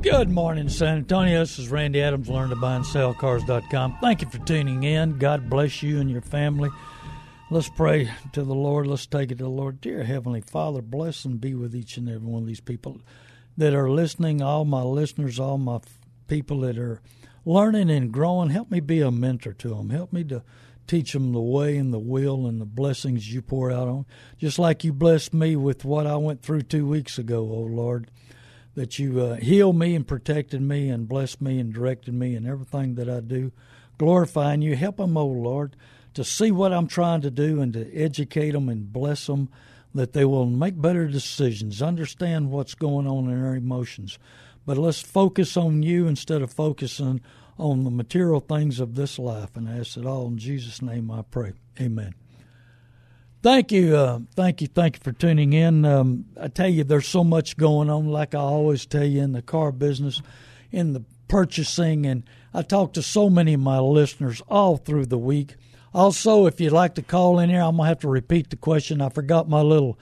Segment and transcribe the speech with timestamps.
[0.00, 1.40] Good morning, San Antonio.
[1.40, 3.98] This is Randy Adams, learn to buy and sell cars.com.
[4.00, 5.18] Thank you for tuning in.
[5.18, 6.70] God bless you and your family.
[7.50, 8.86] Let's pray to the Lord.
[8.86, 9.80] Let's take it to the Lord.
[9.80, 13.00] Dear Heavenly Father, bless and be with each and every one of these people
[13.56, 15.80] that are listening, all my listeners, all my
[16.28, 17.02] people that are
[17.44, 18.50] learning and growing.
[18.50, 19.90] Help me be a mentor to them.
[19.90, 20.44] Help me to
[20.86, 24.06] teach them the way and the will and the blessings you pour out on.
[24.38, 28.08] Just like you blessed me with what I went through two weeks ago, oh Lord
[28.78, 32.46] that you uh, healed me and protected me and blessed me and directed me in
[32.46, 33.50] everything that I do,
[33.98, 34.76] glorifying you.
[34.76, 35.74] Help them, oh Lord,
[36.14, 39.48] to see what I'm trying to do and to educate them and bless them
[39.94, 44.16] that they will make better decisions, understand what's going on in their emotions.
[44.64, 47.20] But let's focus on you instead of focusing
[47.58, 49.56] on the material things of this life.
[49.56, 51.54] And I ask it all in Jesus' name I pray.
[51.80, 52.14] Amen.
[53.40, 55.84] Thank you, uh, thank you, thank you for tuning in.
[55.84, 59.30] Um, I tell you, there's so much going on, like I always tell you, in
[59.30, 60.20] the car business,
[60.72, 65.18] in the purchasing, and I talk to so many of my listeners all through the
[65.18, 65.54] week.
[65.94, 69.00] Also, if you'd like to call in here, I'm gonna have to repeat the question.
[69.00, 69.98] I forgot my little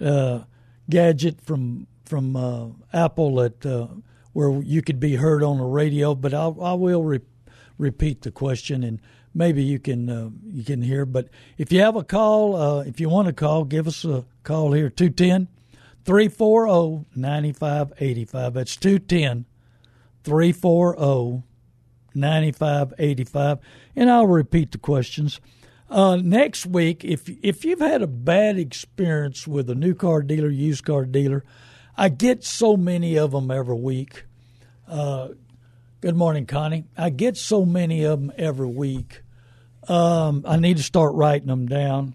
[0.00, 0.40] uh,
[0.88, 3.86] gadget from from uh, Apple that uh,
[4.32, 7.20] where you could be heard on the radio, but I, I will re-
[7.78, 9.00] repeat the question and
[9.34, 11.04] maybe you can uh, you can hear.
[11.04, 14.24] But if you have a call, uh, if you want to call, give us a
[14.42, 15.48] call here 210
[16.04, 18.54] 340 9585.
[18.54, 19.44] That's 210
[20.24, 21.42] 340
[22.14, 23.58] 9585.
[23.96, 25.40] And I'll repeat the questions.
[25.88, 30.48] Uh, next week, if if you've had a bad experience with a new car dealer,
[30.48, 31.44] used car dealer,
[31.96, 34.24] I get so many of them every week.
[36.02, 36.84] Good morning, Connie.
[36.96, 39.20] I get so many of them every week.
[39.86, 42.14] Um, I need to start writing them down.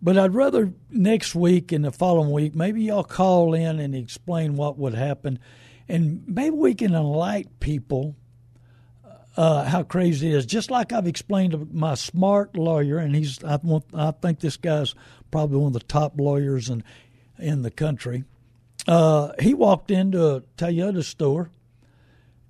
[0.00, 4.54] But I'd rather next week and the following week, maybe y'all call in and explain
[4.54, 5.40] what would happen.
[5.88, 8.14] And maybe we can enlighten people
[9.36, 10.46] uh, how crazy it is.
[10.46, 14.56] Just like I've explained to my smart lawyer, and he's I, want, I think this
[14.56, 14.94] guy's
[15.32, 16.84] probably one of the top lawyers in
[17.40, 18.22] in the country.
[18.86, 21.50] Uh, he walked into a Toyota store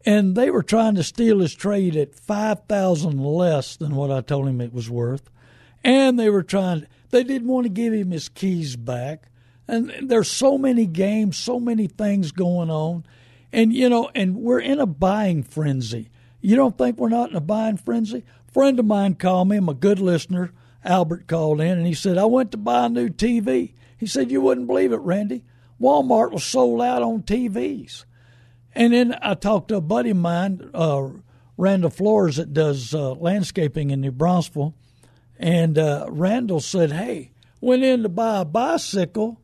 [0.06, 4.20] and they were trying to steal his trade at five thousand less than what I
[4.22, 5.28] told him it was worth,
[5.84, 6.86] and they were trying.
[7.10, 9.28] They didn't want to give him his keys back,
[9.68, 13.04] and there's so many games, so many things going on,
[13.52, 16.08] and you know, and we're in a buying frenzy.
[16.40, 18.24] You don't think we're not in a buying frenzy?
[18.48, 19.56] A friend of mine called me.
[19.56, 20.52] I'm a good listener.
[20.84, 23.72] Albert called in and he said, I went to buy a new TV.
[23.98, 25.42] He said, You wouldn't believe it, Randy.
[25.80, 28.04] Walmart was sold out on TVs.
[28.76, 31.08] And then I talked to a buddy of mine, uh,
[31.56, 34.74] Randall Flores, that does uh, landscaping in New Braunfels.
[35.38, 37.32] And uh, Randall said, Hey,
[37.62, 39.40] went in to buy a bicycle.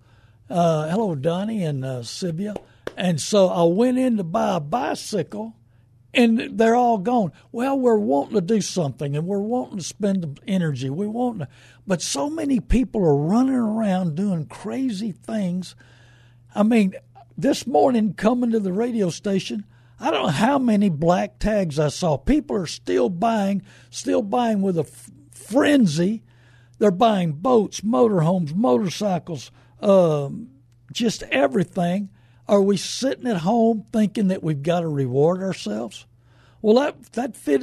[0.51, 2.55] Uh, hello, Donnie and uh, Sylvia.
[2.95, 5.55] And so I went in to buy a bicycle,
[6.13, 7.33] and they're all gone.
[7.53, 10.91] Well, we're wanting to do something, and we're wanting to spend the energy.
[10.91, 11.49] We want to,
[11.87, 15.75] but so many people are running around doing crazy things.
[16.55, 16.97] I mean,
[17.43, 19.65] this morning coming to the radio station,
[19.99, 22.17] I don't know how many black tags I saw.
[22.17, 26.23] People are still buying, still buying with a f- frenzy.
[26.79, 29.51] They're buying boats, motorhomes, motorcycles,
[29.81, 30.51] um,
[30.93, 32.11] just everything.
[32.49, 36.07] Are we sitting at home thinking that we've got to reward ourselves?
[36.61, 37.63] Well, that that fit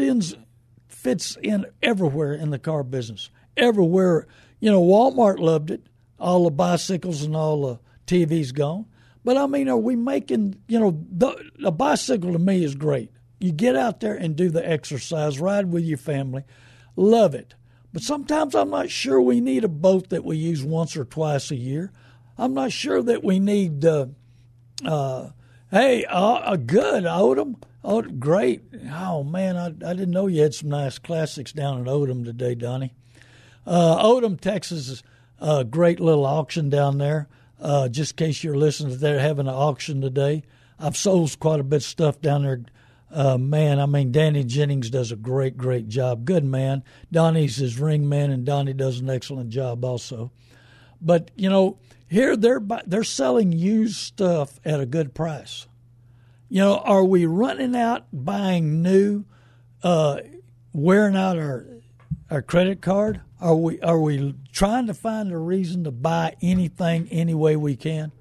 [0.87, 3.29] fits in everywhere in the car business.
[3.55, 4.27] Everywhere,
[4.59, 5.87] you know, Walmart loved it.
[6.19, 8.85] All the bicycles and all the TVs gone.
[9.29, 13.11] But I mean, are we making, you know, the, a bicycle to me is great.
[13.39, 16.45] You get out there and do the exercise, ride with your family,
[16.95, 17.53] love it.
[17.93, 21.51] But sometimes I'm not sure we need a boat that we use once or twice
[21.51, 21.91] a year.
[22.39, 24.07] I'm not sure that we need, uh,
[24.83, 25.29] uh,
[25.69, 27.61] hey, uh, uh good, Odem.
[27.83, 28.63] Oh, great!
[28.91, 32.55] Oh man, I, I didn't know you had some nice classics down in Odem today,
[32.55, 32.95] Donnie.
[33.63, 35.03] Uh, Odem, Texas is
[35.37, 37.27] a great little auction down there.
[37.59, 40.43] Uh, just in case you're listening, they're having an auction today.
[40.79, 42.61] I've sold quite a bit of stuff down there.
[43.11, 46.25] Uh, man, I mean, Danny Jennings does a great, great job.
[46.25, 46.83] Good man.
[47.11, 50.31] Donnie's his ring man, and Donnie does an excellent job also.
[51.01, 55.67] But you know, here they're they're selling used stuff at a good price.
[56.49, 59.25] You know, are we running out buying new,
[59.83, 60.21] uh,
[60.73, 61.65] wearing out our
[62.29, 63.21] our credit card?
[63.41, 67.75] Are we are we trying to find a reason to buy anything any way we
[67.75, 68.11] can?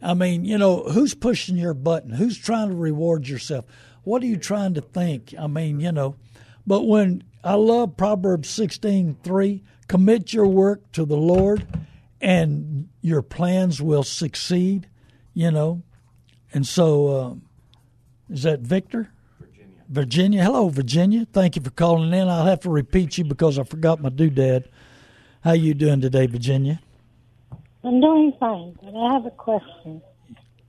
[0.00, 2.10] I mean, you know, who's pushing your button?
[2.10, 3.64] Who's trying to reward yourself?
[4.04, 5.34] What are you trying to think?
[5.36, 6.14] I mean, you know,
[6.66, 11.66] but when I love Proverbs sixteen three, commit your work to the Lord,
[12.20, 14.88] and your plans will succeed.
[15.34, 15.82] You know,
[16.52, 17.34] and so, uh,
[18.32, 19.10] is that Victor?
[19.88, 20.44] Virginia.
[20.44, 21.26] Hello, Virginia.
[21.32, 22.28] Thank you for calling in.
[22.28, 24.66] I'll have to repeat you because I forgot my doodad.
[25.42, 26.80] How you doing today, Virginia?
[27.82, 30.02] I'm doing fine, but I have a question.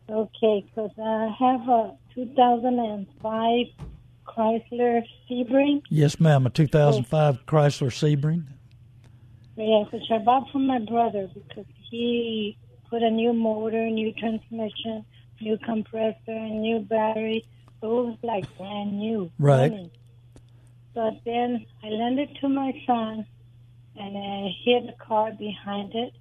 [0.10, 3.66] Okay, because I have a 2005
[4.26, 5.82] Chrysler Sebring.
[5.90, 6.46] Yes, ma'am.
[6.46, 8.46] A 2005 Chrysler Sebring.
[9.58, 12.58] Yes, which I bought from my brother because he
[12.90, 15.04] put a new motor, new transmission,
[15.42, 17.46] new compressor, and new battery.
[17.82, 19.32] It was like brand new.
[19.40, 19.72] Right.
[19.72, 19.92] Running.
[20.94, 23.26] But then I lent it to my son,
[23.96, 26.14] and I hit the car behind it.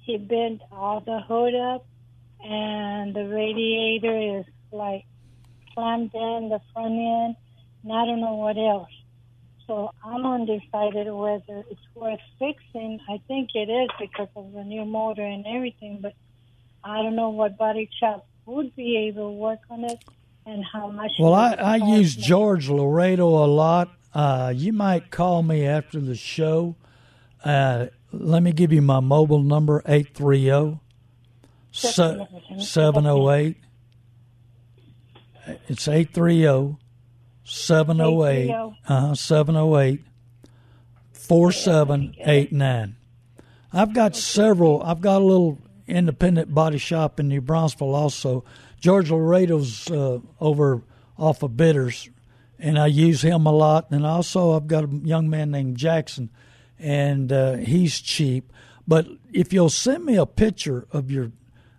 [0.00, 1.86] He bent all the hood up,
[2.42, 5.04] and the radiator is like
[5.72, 7.36] slammed in the front end,
[7.84, 8.90] and I don't know what else.
[9.66, 13.00] So I'm undecided whether it's worth fixing.
[13.08, 16.14] I think it is because of the new motor and everything, but
[16.82, 20.04] I don't know what body shop would be able to work on it
[20.46, 21.12] and how much.
[21.18, 23.90] Well, I, I use George Laredo a lot.
[24.12, 26.76] Uh, you might call me after the show.
[27.44, 30.78] Uh, let me give you my mobile number 830
[31.72, 33.56] 708.
[35.68, 36.76] It's 830
[37.44, 38.50] 708
[38.88, 40.00] uh, 708
[41.12, 42.96] 4789.
[43.72, 44.82] I've got several.
[44.82, 48.44] I've got a little independent body shop in New Braunfels also.
[48.84, 50.82] George Laredo's uh, over
[51.16, 52.10] off of Bitters,
[52.58, 53.90] and I use him a lot.
[53.90, 56.28] And also, I've got a young man named Jackson,
[56.78, 58.52] and uh, he's cheap.
[58.86, 61.32] But if you'll send me a picture of your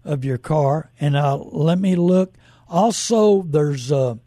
[0.03, 2.33] of your car, and I'll, let me look.
[2.67, 4.17] Also, there's a,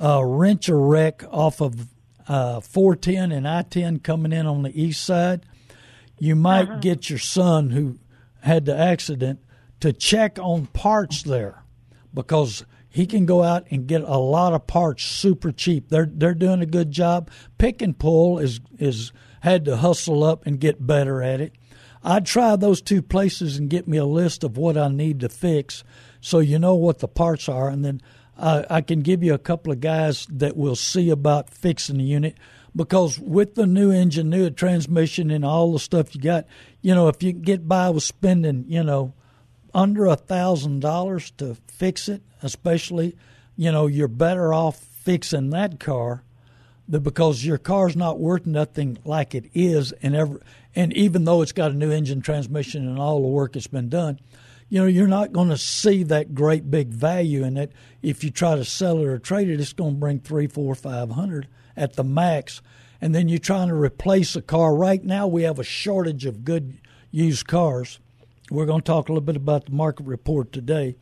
[0.00, 1.86] a wrench a wreck off of
[2.28, 5.44] uh, 410 and I 10 coming in on the east side.
[6.18, 6.78] You might Uh-huh.
[6.80, 7.98] get your son who
[8.40, 9.40] had the accident
[9.80, 11.62] to check on parts there
[12.16, 15.90] because he can go out and get a lot of parts super cheap.
[15.90, 17.30] They're they're doing a good job.
[17.58, 21.52] Pick and pull is is had to hustle up and get better at it.
[22.02, 25.28] I'd try those two places and get me a list of what I need to
[25.28, 25.84] fix,
[26.20, 28.00] so you know what the parts are, and then
[28.38, 32.04] I, I can give you a couple of guys that will see about fixing the
[32.04, 32.36] unit.
[32.74, 36.46] Because with the new engine, new transmission, and all the stuff you got,
[36.82, 39.14] you know, if you get by with spending, you know,
[39.76, 43.14] under a thousand dollars to fix it, especially,
[43.56, 46.22] you know, you're better off fixing that car
[46.90, 50.40] because your car's not worth nothing like it is and ever
[50.74, 53.88] and even though it's got a new engine transmission and all the work that's been
[53.88, 54.18] done
[54.68, 57.72] you know you're not going to see that great big value in it.
[58.02, 60.74] If you try to sell it or trade it it's going to bring three four
[60.74, 62.62] five hundred at the max.
[63.00, 64.74] And then you're trying to replace a car.
[64.74, 66.78] Right now we have a shortage of good
[67.10, 68.00] used cars
[68.50, 70.96] we're going to talk a little bit about the market report today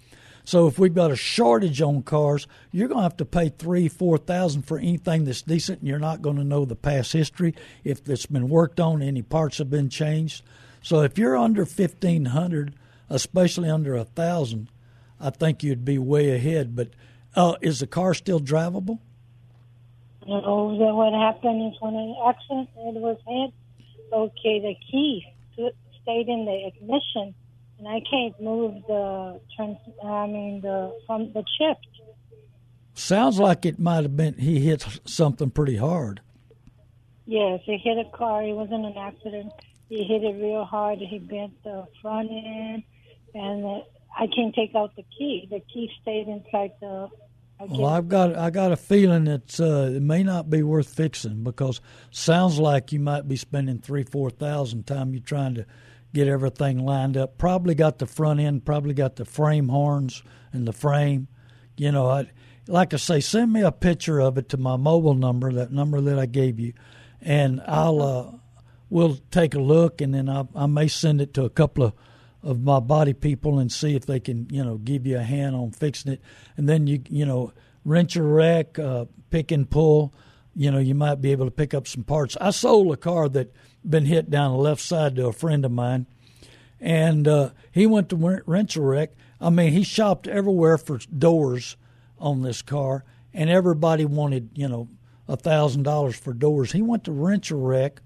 [0.47, 3.89] so if we've got a shortage on cars, you're going to have to pay three,
[3.89, 7.55] four thousand for anything that's decent, and you're not going to know the past history
[7.83, 10.45] if it's been worked on, any parts have been changed.
[10.83, 12.75] So if you're under fifteen hundred,
[13.09, 14.69] especially under a thousand,
[15.19, 16.77] I think you'd be way ahead.
[16.77, 16.91] But
[17.35, 18.99] uh, is the car still drivable?
[20.27, 23.55] Know what happened is when an accident it was hit.
[24.13, 25.25] Okay, the key
[26.05, 27.35] stayed in the ignition,
[27.79, 29.79] and I can't move the trans.
[30.05, 31.87] I mean the from the shift.
[32.95, 36.21] Sounds like it might have been he hit something pretty hard.
[37.27, 38.43] Yes, he hit a car.
[38.43, 39.53] It was in an accident.
[39.89, 40.99] He hit it real hard.
[40.99, 42.85] He bent the front end,
[43.35, 43.81] and uh,
[44.17, 45.49] I can't take out the key.
[45.51, 47.09] The key stayed inside the.
[47.59, 50.89] I Well, I've got I got a feeling it's uh, it may not be worth
[50.89, 51.81] fixing because
[52.11, 55.67] sounds like you might be spending three four thousand time you're trying to
[56.15, 57.37] get everything lined up.
[57.37, 61.29] Probably got the front end, probably got the frame horns and the frame.
[61.77, 62.31] You know, I,
[62.67, 66.01] like I say, send me a picture of it to my mobile number, that number
[66.01, 66.73] that I gave you,
[67.21, 68.33] and I'll uh,
[68.89, 71.93] we'll take a look, and then I, I may send it to a couple of
[72.45, 75.57] of my body people and see if they can you know give you a hand
[75.57, 76.21] on fixing it,
[76.57, 77.53] and then you you know
[77.85, 80.15] wrench a wreck, uh, pick and pull.
[80.57, 82.37] You know, you might be able to pick up some parts.
[82.41, 83.53] I sold a car that
[83.89, 86.07] been hit down the left side to a friend of mine,
[86.81, 89.11] and uh, he went to a wreck.
[89.41, 91.77] I mean, he shopped everywhere for doors
[92.19, 94.89] on this car, and everybody wanted, you know,
[95.29, 96.73] a thousand dollars for doors.
[96.73, 98.01] He went to a wreck,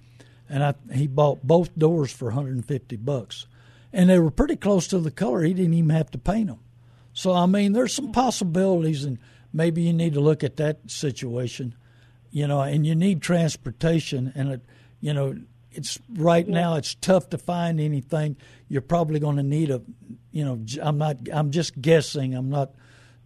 [0.49, 3.47] and I, he bought both doors for 150 bucks,
[3.92, 5.42] and they were pretty close to the color.
[5.42, 6.61] He didn't even have to paint them.
[7.12, 9.18] So I mean, there's some possibilities, and
[9.52, 11.75] maybe you need to look at that situation,
[12.30, 12.61] you know.
[12.61, 14.64] And you need transportation, and it,
[15.00, 15.37] you know,
[15.78, 18.37] it's right now it's tough to find anything.
[18.68, 19.80] You're probably going to need a,
[20.32, 22.35] you know, I'm not, I'm just guessing.
[22.35, 22.73] I'm not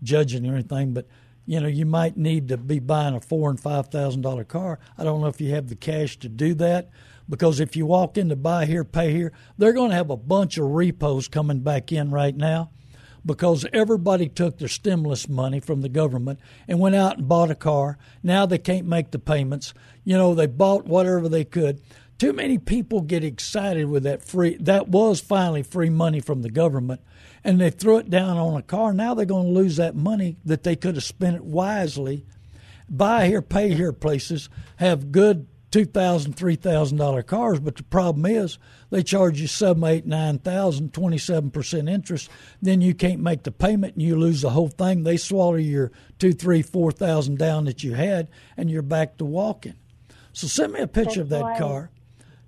[0.02, 1.08] judging or anything, but
[1.46, 4.78] you know, you might need to be buying a four and five thousand dollar car.
[4.98, 6.90] I don't know if you have the cash to do that
[7.28, 10.16] because if you walk in to buy here, pay here, they're going to have a
[10.16, 12.70] bunch of repos coming back in right now
[13.24, 17.54] because everybody took their stimulus money from the government and went out and bought a
[17.54, 17.98] car.
[18.22, 19.74] Now they can't make the payments.
[20.04, 21.80] You know, they bought whatever they could.
[22.22, 26.52] Too many people get excited with that free that was finally free money from the
[26.52, 27.00] government
[27.42, 28.92] and they threw it down on a car.
[28.92, 32.24] Now they're going to lose that money that they could have spent it wisely.
[32.88, 37.82] Buy here, pay here places have good two thousand, three thousand dollar cars, but the
[37.82, 38.56] problem is
[38.90, 42.30] they charge you seven, eight, nine thousand, twenty seven percent interest.
[42.60, 45.02] Then you can't make the payment and you lose the whole thing.
[45.02, 49.24] They swallow your two, three, four thousand down that you had, and you're back to
[49.24, 49.74] walking.
[50.32, 51.90] So send me a picture That's of that why- car.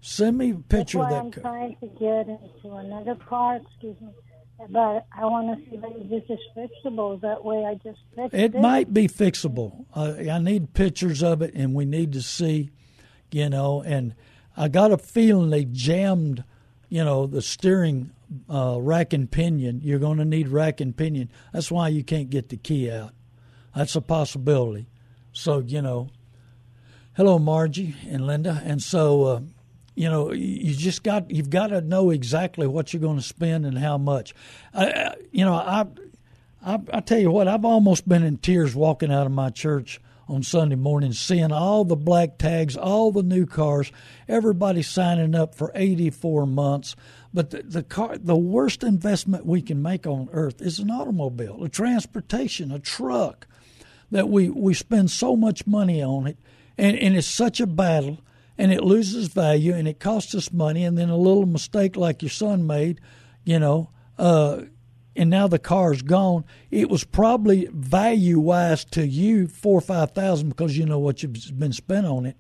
[0.07, 1.43] Send me a picture That's why of I'm car.
[1.43, 4.09] trying to get into another car, excuse me.
[4.69, 7.19] But I want to see if this is fixable.
[7.23, 8.61] That way I just fix It it.
[8.61, 9.87] might be fixable.
[9.95, 12.69] Uh, I need pictures of it, and we need to see,
[13.33, 13.81] you know.
[13.83, 14.15] And
[14.59, 16.45] I got a feeling they jammed,
[16.91, 18.11] you know, the steering
[18.49, 19.81] uh, rack and pinion.
[19.83, 21.31] You're going to need rack and pinion.
[21.55, 23.13] That's why you can't get the key out.
[23.75, 24.87] That's a possibility.
[25.33, 26.11] So you know,
[27.15, 29.41] hello Margie and Linda, and so uh,
[29.95, 33.67] you know you just got you've got to know exactly what you're going to spend
[33.67, 34.35] and how much.
[34.73, 35.87] I, you know, I,
[36.65, 40.01] I I tell you what, I've almost been in tears walking out of my church
[40.29, 43.93] on Sunday morning, seeing all the black tags, all the new cars,
[44.29, 46.97] everybody signing up for 84 months.
[47.33, 51.63] But the, the car, the worst investment we can make on earth is an automobile,
[51.65, 53.47] a transportation, a truck
[54.11, 56.39] that we, we spend so much money on it,
[56.79, 58.21] and, and it's such a battle,
[58.57, 62.23] and it loses value, and it costs us money, and then a little mistake like
[62.23, 63.01] your son made,
[63.45, 64.63] you know, uh,
[65.17, 66.45] and now the car's gone.
[66.71, 71.23] It was probably value wise to you four or five thousand because you know what
[71.23, 72.37] you've been spent on it,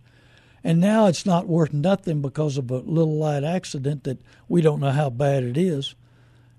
[0.62, 4.80] and now it's not worth nothing because of a little light accident that we don't
[4.80, 5.94] know how bad it is,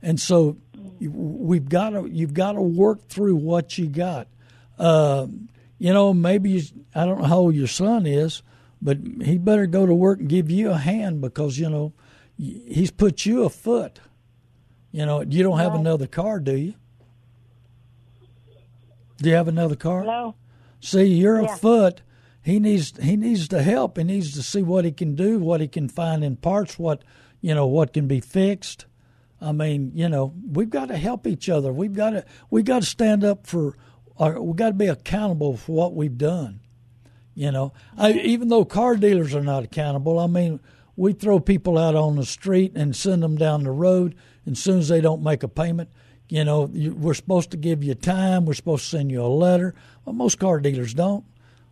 [0.01, 0.57] and so
[0.99, 4.27] we've got to you've got to work through what you got.
[4.77, 5.27] Uh,
[5.77, 8.41] you know, maybe you, I don't know how old your son is,
[8.81, 11.93] but he better go to work and give you a hand because you know
[12.37, 13.99] he's put you a foot.
[14.91, 15.79] You know, you don't have Right.
[15.81, 16.73] another car, do you?
[19.17, 20.01] Do you have another car?
[20.01, 20.35] Hello?
[20.79, 21.53] See, you're Yeah.
[21.53, 22.01] a foot.
[22.41, 23.97] He needs he needs to help.
[23.97, 27.03] He needs to see what he can do, what he can find in parts, what
[27.41, 28.85] you know, what can be fixed.
[29.41, 31.71] I mean, you know, we've got to help each other.
[31.73, 33.75] We've got to we got to stand up for.
[34.17, 36.61] Or we got to be accountable for what we've done.
[37.35, 40.61] You know, I, even though car dealers are not accountable, I mean,
[40.95, 44.15] we throw people out on the street and send them down the road.
[44.45, 45.89] And as soon as they don't make a payment,
[46.29, 48.45] you know, you, we're supposed to give you time.
[48.45, 49.75] We're supposed to send you a letter.
[50.05, 51.25] Well, most car dealers don't.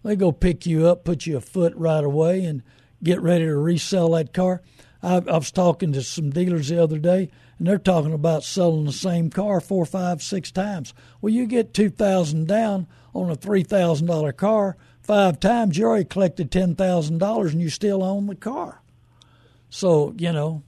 [0.03, 2.61] They go pick you up, put you a foot right away, and
[3.01, 4.61] get ready to resell that car.
[5.01, 8.83] I, I was talking to some dealers the other day, and they're talking about selling
[8.83, 10.93] the same car four, five, six times.
[11.21, 15.85] Well, you get two thousand down on a three thousand dollar car five times, you
[15.85, 18.81] already collected ten thousand dollars, and you still own the car.
[19.69, 20.63] So you know,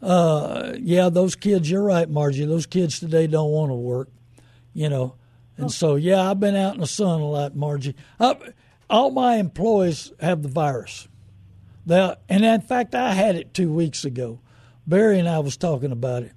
[0.00, 1.70] uh, yeah, those kids.
[1.70, 2.44] You're right, Margie.
[2.44, 4.08] Those kids today don't want to work.
[4.74, 5.16] You know,
[5.56, 7.96] and so yeah, I've been out in the sun a lot, Margie.
[8.20, 8.36] I,
[8.88, 11.08] all my employees have the virus.
[11.84, 14.40] They, and in fact, I had it two weeks ago.
[14.86, 16.32] Barry and I was talking about it.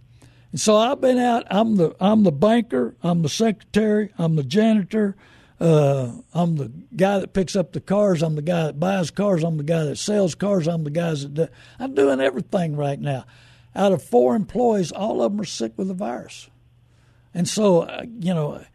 [0.52, 1.46] And so I've been out.
[1.50, 2.96] I'm the I'm the banker.
[3.02, 4.12] I'm the secretary.
[4.18, 5.16] I'm the janitor.
[5.62, 8.24] Uh, I'm the guy that picks up the cars.
[8.24, 9.44] I'm the guy that buys cars.
[9.44, 10.68] I'm the guy that sells cars.
[10.68, 13.26] I'm the guys that do, I'm doing everything right now.
[13.76, 16.50] Out of four employees, all of them are sick with the virus.
[17.32, 18.66] And so, uh, you know,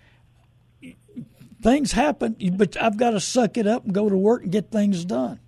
[1.61, 4.71] things happen, but I've got to suck it up and go to work and get
[4.71, 5.41] things done.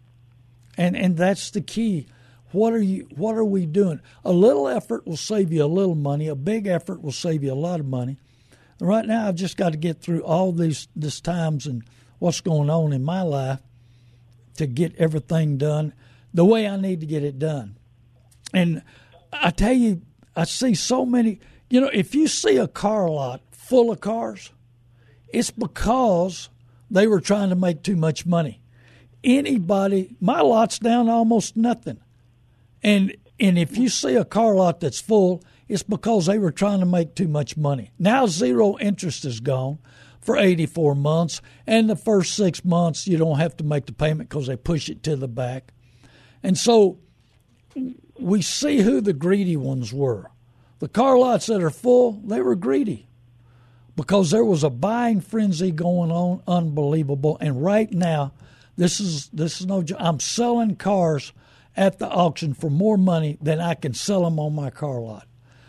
[0.76, 2.08] And and that's the key.
[2.50, 4.00] What are you what are we doing?
[4.24, 7.52] A little effort will save you a little money, a big effort will save you
[7.52, 8.18] a lot of money.
[8.80, 11.82] Right now I've just got to get through all these this times and
[12.18, 13.60] what's going on in my life
[14.56, 15.94] to get everything done
[16.32, 17.76] the way I need to get it done.
[18.52, 18.82] And
[19.32, 20.02] I tell you,
[20.36, 24.52] I see so many you know, if you see a car lot full of cars,
[25.28, 26.48] it's because
[26.90, 28.62] they were trying to make too much money.
[29.22, 31.98] Anybody, my lot's down almost nothing.
[32.82, 36.80] And and if you see a car lot that's full, it's because they were trying
[36.80, 37.92] to make too much money.
[37.98, 39.78] Now zero interest is gone
[40.20, 44.28] for 84 months, and the first six months you don't have to make the payment
[44.28, 45.72] because they push it to the back.
[46.42, 46.98] And so
[48.18, 50.30] we see who the greedy ones were.
[50.80, 53.08] The car lots that are full, they were greedy
[53.98, 57.36] because there was a buying frenzy going on, unbelievable.
[57.40, 58.32] And right now,
[58.76, 59.82] this is this is no.
[59.82, 59.98] Joke.
[60.00, 61.32] I'm selling cars
[61.76, 65.26] at the auction for more money than I can sell them on my car lot.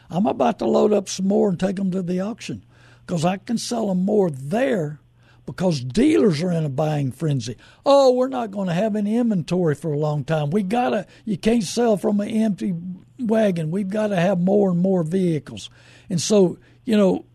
[0.09, 2.65] I'm about to load up some more and take them to the auction
[3.05, 4.99] because I can sell them more there
[5.45, 7.55] because dealers are in a buying frenzy.
[7.83, 10.51] Oh, we're not going to have any inventory for a long time.
[10.51, 11.07] We gotta.
[11.25, 12.73] You can't sell from an empty
[13.17, 13.71] wagon.
[13.71, 15.71] We've got to have more and more vehicles,
[16.07, 17.25] and so you know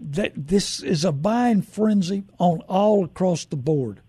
[0.00, 4.00] that this is a buying frenzy on all across the board.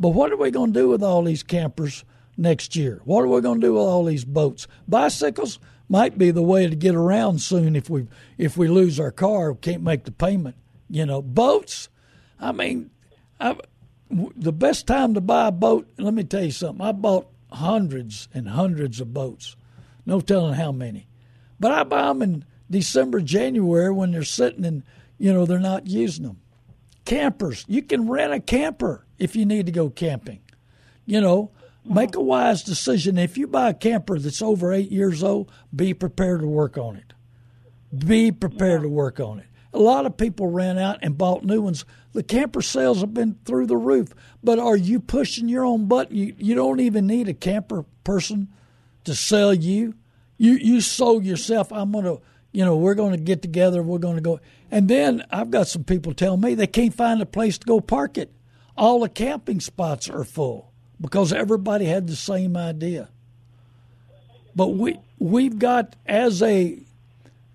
[0.00, 2.04] But what are we going to do with all these campers
[2.38, 3.02] next year?
[3.04, 4.66] What are we going to do with all these boats?
[4.88, 8.06] Bicycles might be the way to get around soon if we
[8.38, 10.56] if we lose our car, can't make the payment.
[10.88, 11.88] You know, boats
[12.44, 12.90] I mean,
[13.40, 13.56] I,
[14.10, 16.84] the best time to buy a boat, let me tell you something.
[16.84, 19.56] I bought hundreds and hundreds of boats,
[20.04, 21.08] no telling how many.
[21.58, 24.82] But I buy them in December, January when they're sitting and,
[25.18, 26.40] you know, they're not using them.
[27.04, 30.40] Campers, you can rent a camper if you need to go camping.
[31.06, 31.50] You know,
[31.84, 33.18] make a wise decision.
[33.18, 36.96] If you buy a camper that's over eight years old, be prepared to work on
[36.96, 37.12] it.
[37.96, 39.46] Be prepared to work on it.
[39.72, 43.36] A lot of people ran out and bought new ones the camper sales have been
[43.44, 44.14] through the roof.
[44.42, 46.16] But are you pushing your own button?
[46.16, 48.48] You, you don't even need a camper person
[49.02, 49.94] to sell you.
[50.38, 51.72] You you sold yourself.
[51.72, 52.18] I'm gonna,
[52.52, 53.82] you know, we're to get together.
[53.82, 54.40] We're to go.
[54.70, 57.80] And then I've got some people tell me they can't find a place to go
[57.80, 58.32] park it.
[58.76, 60.72] All the camping spots are full
[61.04, 63.10] because everybody had the same idea.
[64.56, 66.78] But we we've got as a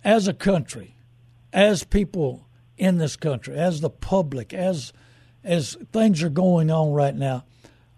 [0.03, 0.93] as a country,
[1.51, 2.45] as people
[2.77, 4.93] in this country, as the public, as
[5.43, 7.43] as things are going on right now,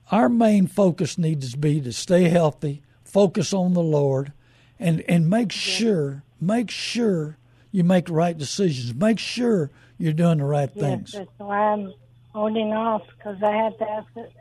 [0.09, 4.31] our main focus needs to be to stay healthy, focus on the Lord,
[4.79, 7.37] and and make sure make sure
[7.73, 8.95] you make the right decisions.
[8.95, 11.11] Make sure you're doing the right yes, things.
[11.11, 11.93] That's why I'm
[12.29, 14.31] holding off because I had the accident.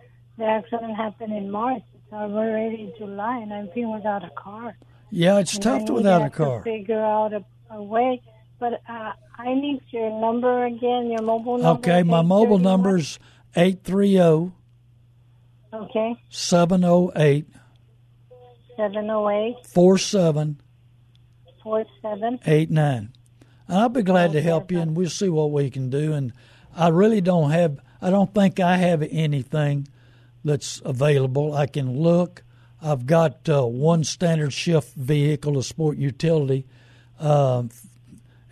[0.41, 1.83] The accident happened in March.
[1.93, 4.75] It's already July, and I'm feeling without a car.
[5.11, 6.59] Yeah, it's and tough without a car.
[6.59, 8.23] To figure out a, a way,
[8.59, 11.91] but uh, I need your number again, your mobile number.
[11.91, 13.19] Okay, my mobile number is
[13.55, 14.53] 830
[15.75, 16.17] Okay.
[16.31, 17.47] 708
[18.77, 20.61] 708 47
[21.63, 23.13] 47 89.
[23.69, 26.15] And I'll be glad to help you, and we'll see what we can do.
[26.15, 26.33] And
[26.75, 29.87] I really don't have, I don't think I have anything
[30.45, 31.55] that's available.
[31.55, 32.43] I can look.
[32.83, 36.67] I've got uh, one standard shift vehicle, a sport utility,
[37.19, 37.65] uh,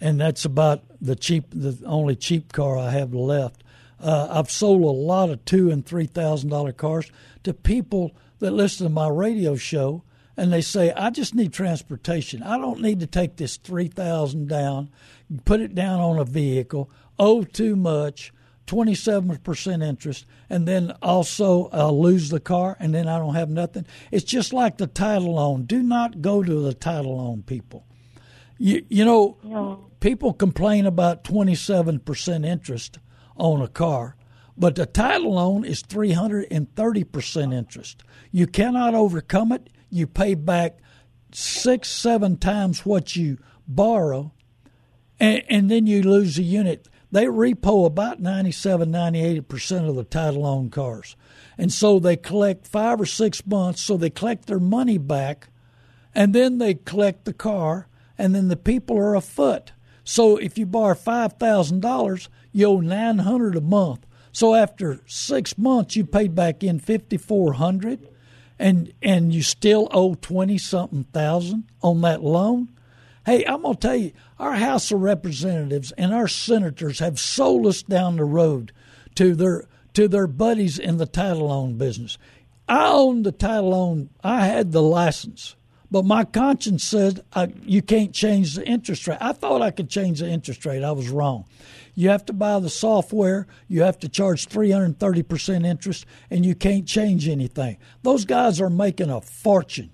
[0.00, 3.64] and that's about the cheap, the only cheap car I have left.
[4.00, 7.10] Uh, I've sold a lot of two and three thousand dollar cars
[7.44, 10.02] to people that listen to my radio show,
[10.36, 12.42] and they say, "I just need transportation.
[12.42, 14.90] I don't need to take this three thousand down,
[15.46, 18.32] put it down on a vehicle, owe too much."
[18.68, 23.86] 27% interest, and then also I'll lose the car, and then I don't have nothing.
[24.12, 25.64] It's just like the title loan.
[25.64, 27.84] Do not go to the title loan people.
[28.58, 32.98] You, you know, no people complain about 27% interest
[33.36, 34.16] on a car,
[34.56, 38.02] but the title loan is 330% interest.
[38.30, 39.70] You cannot overcome it.
[39.90, 40.78] You pay back
[41.32, 44.32] six, seven times what you borrow,
[45.20, 46.88] and, and then you lose a unit.
[47.10, 51.16] They repo about 97, 98% of the title loan cars.
[51.56, 55.48] And so they collect five or six months, so they collect their money back,
[56.14, 59.72] and then they collect the car, and then the people are afoot.
[60.04, 64.06] So if you borrow five thousand dollars, you owe nine hundred a month.
[64.32, 68.08] So after six months, you paid back in 5400
[68.58, 72.70] and and you still owe twenty something thousand on that loan.
[73.28, 77.66] Hey, I'm going to tell you, our House of Representatives and our senators have sold
[77.66, 78.72] us down the road
[79.16, 82.16] to their to their buddies in the title loan business.
[82.66, 84.08] I owned the title loan.
[84.24, 85.56] I had the license,
[85.90, 89.18] but my conscience said I, you can't change the interest rate.
[89.20, 90.82] I thought I could change the interest rate.
[90.82, 91.44] I was wrong.
[91.94, 93.46] You have to buy the software.
[93.68, 97.76] You have to charge 330% interest, and you can't change anything.
[98.02, 99.90] Those guys are making a fortune.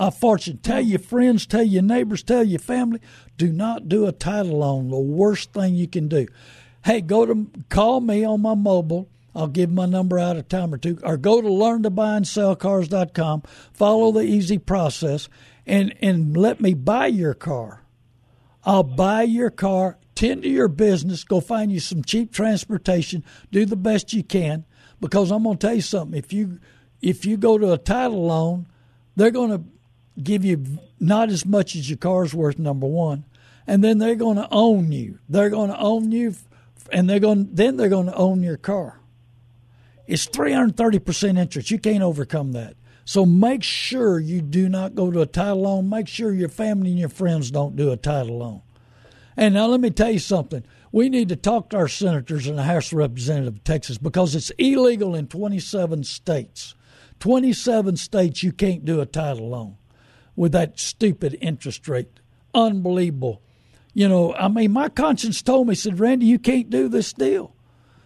[0.00, 0.58] A fortune.
[0.58, 3.00] Tell your friends, tell your neighbors, tell your family,
[3.36, 4.88] do not do a title loan.
[4.88, 6.26] The worst thing you can do.
[6.84, 10.74] Hey, go to call me on my mobile I'll give my number out a time
[10.74, 15.28] or two, or go to learntobuyandsellcars.com, follow the easy process,
[15.66, 17.82] and, and let me buy your car.
[18.64, 23.64] I'll buy your car, tend to your business, go find you some cheap transportation, do
[23.64, 24.64] the best you can,
[25.00, 26.18] because I'm going to tell you something.
[26.18, 26.58] If you
[27.00, 28.66] if you go to a title loan,
[29.16, 29.62] they're going to
[30.22, 32.58] give you not as much as your car's worth.
[32.58, 33.24] Number one,
[33.66, 35.18] and then they're going to own you.
[35.28, 36.34] They're going to own you,
[36.92, 39.00] and they're going then they're going to own your car.
[40.06, 41.70] It's 330% interest.
[41.70, 42.74] You can't overcome that.
[43.04, 45.88] So make sure you do not go to a title loan.
[45.88, 48.62] Make sure your family and your friends don't do a title loan.
[49.36, 50.64] And now let me tell you something.
[50.92, 54.34] We need to talk to our senators in the House of Representatives of Texas because
[54.34, 56.74] it's illegal in 27 states.
[57.20, 59.76] 27 states you can't do a title loan
[60.40, 62.18] with that stupid interest rate.
[62.54, 63.42] Unbelievable.
[63.92, 67.54] You know, I mean, my conscience told me, said, Randy, you can't do this deal.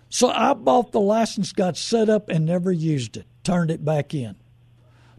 [0.09, 4.14] So I bought the license, got set up, and never used it, turned it back
[4.14, 4.35] in.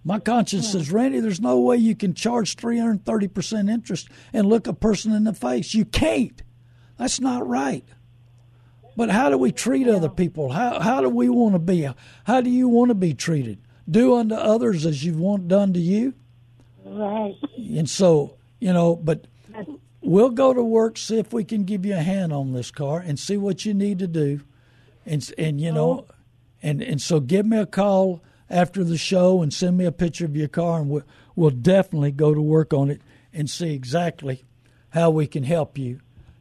[0.04, 0.96] My conscience says, hmm.
[0.98, 5.34] Randy, there's no way you can charge 330% interest and look a person in the
[5.34, 5.74] face.
[5.74, 6.44] You can't.
[6.98, 7.86] That's not right.
[8.98, 10.52] But how do we treat other people?
[10.52, 11.88] How, how do we want to be?
[12.26, 13.60] How do you want to be treated?
[13.90, 16.14] Do unto others as you've want done to you?
[16.86, 17.36] Right.
[17.58, 19.26] And so, you know, but
[20.02, 23.00] we'll go to work, see if we can give you a hand on this car
[23.00, 24.42] and see what you need to do
[25.06, 26.16] and and you know, oh.
[26.64, 30.26] and and so give me a call after the show and send me a picture
[30.26, 31.04] of your car, and we'll,
[31.36, 33.02] we'll definitely go to work on it
[33.34, 34.44] and see exactly
[34.90, 36.00] how we can help you,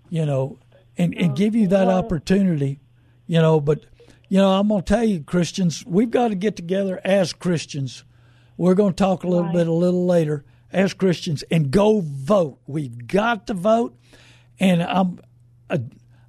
[0.08, 0.58] you know,
[0.96, 2.80] and and oh, give you that opportunity,
[3.26, 3.60] you know.
[3.60, 3.84] But
[4.28, 8.04] you know, I'm going to tell you, Christians, we've got to get together as Christians.
[8.56, 9.54] We're going to talk a little right.
[9.54, 12.58] bit a little later as Christians and go vote.
[12.66, 13.96] We've got to vote,
[14.58, 15.20] and I'm.
[15.68, 15.78] Uh,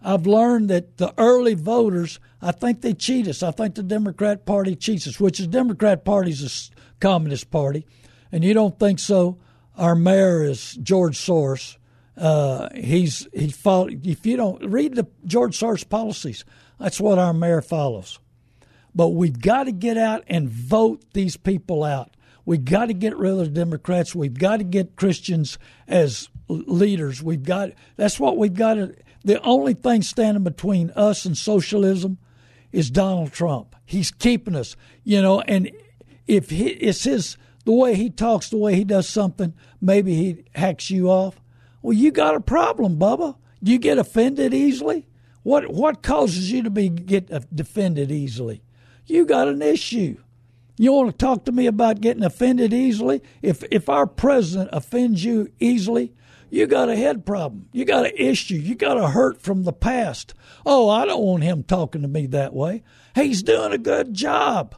[0.08, 3.42] I've learned that the early voters, I think they cheat us.
[3.42, 7.88] I think the Democrat Party cheats us, which is Democrat Party's a communist party,
[8.32, 9.40] and you don't think so.
[9.76, 11.78] Our mayor is George Soros.
[12.16, 16.46] Uh, he's he follow, If you don't read the George Soros policies,
[16.80, 18.20] that's what our mayor follows.
[18.96, 22.16] But we've got to get out and vote these people out.
[22.46, 24.16] We've got to get rid of the Democrats.
[24.16, 27.22] We've got to get Christians as leaders.
[27.22, 32.20] We've got that's what we've got to the only thing standing between us and socialism
[32.72, 33.76] is Donald Trump.
[33.84, 35.72] He's keeping us, you know, and
[36.28, 40.44] if he, it's his the way he talks, the way he does something, maybe he
[40.54, 41.42] hacks you off.
[41.82, 43.36] Well, you got a problem, Bubba.
[43.62, 45.08] You get offended easily.
[45.42, 48.62] What what causes you to be get defended easily?
[49.06, 50.18] You got an issue.
[50.78, 53.22] You want to talk to me about getting offended easily?
[53.42, 56.14] If if our president offends you easily,
[56.50, 57.70] you got a head problem.
[57.72, 58.56] You got an issue.
[58.56, 60.34] You got a hurt from the past.
[60.66, 62.84] Oh, I don't want him talking to me that way.
[63.14, 64.76] He's doing a good job.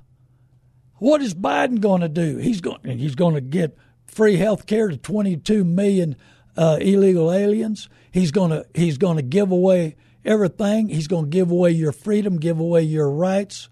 [0.95, 2.37] What is Biden going to do?
[2.37, 2.97] He's going.
[2.97, 6.15] He's going to get free health care to 22 million
[6.55, 7.89] uh, illegal aliens.
[8.11, 8.65] He's going to.
[8.75, 10.89] He's going to give away everything.
[10.89, 13.69] He's going to give away your freedom, give away your rights.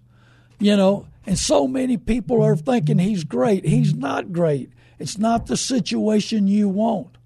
[0.58, 3.64] You know, and so many people are thinking he's great.
[3.64, 4.70] He's not great.
[4.98, 7.18] It's not the situation you want.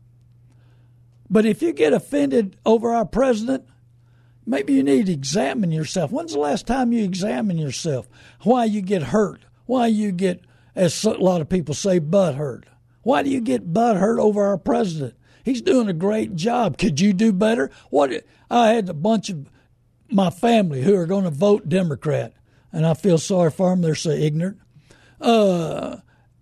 [1.28, 3.64] But if you get offended over our president,
[4.44, 6.10] maybe you need to examine yourself.
[6.10, 8.08] When's the last time you examine yourself?
[8.42, 9.42] Why you get hurt?
[9.66, 10.40] Why you get,
[10.74, 12.66] as a lot of people say, butt hurt?
[13.02, 15.14] Why do you get butt hurt over our president?
[15.44, 16.78] He's doing a great job.
[16.78, 17.70] Could you do better?
[17.90, 19.48] What I had a bunch of
[20.10, 22.32] my family who are going to vote Democrat,
[22.72, 23.82] and I feel sorry for them.
[23.82, 24.58] They're so ignorant.
[25.20, 25.98] Uh,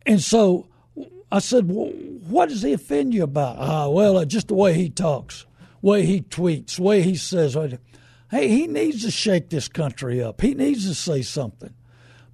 [0.07, 0.69] and so
[1.31, 1.87] I said, well,
[2.29, 3.57] what does he offend you about?
[3.59, 5.47] Ah, well, uh, just the way he talks,
[5.83, 7.57] way he tweets, way he says.
[8.31, 10.41] Hey, he needs to shake this country up.
[10.41, 11.75] He needs to say something.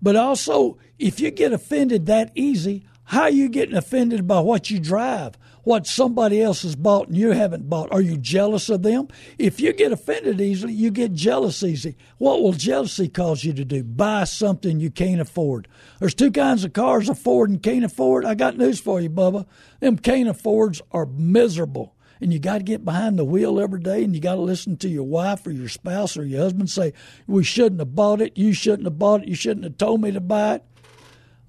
[0.02, 4.70] But also, if you get offended that easy, how are you getting offended by what
[4.70, 5.38] you drive?
[5.64, 7.92] What somebody else has bought and you haven't bought.
[7.92, 9.08] Are you jealous of them?
[9.38, 11.96] If you get offended easily, you get jealous easy.
[12.18, 13.82] What will jealousy cause you to do?
[13.82, 15.66] Buy something you can't afford.
[15.98, 18.24] There's two kinds of cars afford and can't afford.
[18.24, 19.46] I got news for you, Bubba.
[19.80, 21.94] Them can't affords are miserable.
[22.20, 24.76] and you got to get behind the wheel every day and you got to listen
[24.78, 26.92] to your wife or your spouse or your husband say,
[27.26, 28.36] We shouldn't have bought it.
[28.36, 29.28] You shouldn't have bought it.
[29.28, 30.64] You shouldn't have told me to buy it.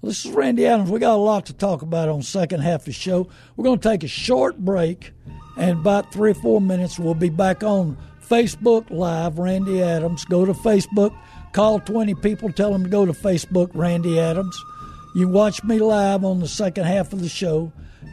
[0.06, 0.88] This is Randy Adams.
[0.88, 3.26] We got a lot to talk about on the second half of the show.
[3.56, 5.10] We're going to take a short break,
[5.56, 10.24] and about three or four minutes, we'll be back on Facebook Live, Randy Adams.
[10.24, 11.12] Go to Facebook,
[11.52, 14.56] call 20 people, tell them to go to Facebook, Randy Adams.
[15.16, 17.72] You watch me live on the second half of the show.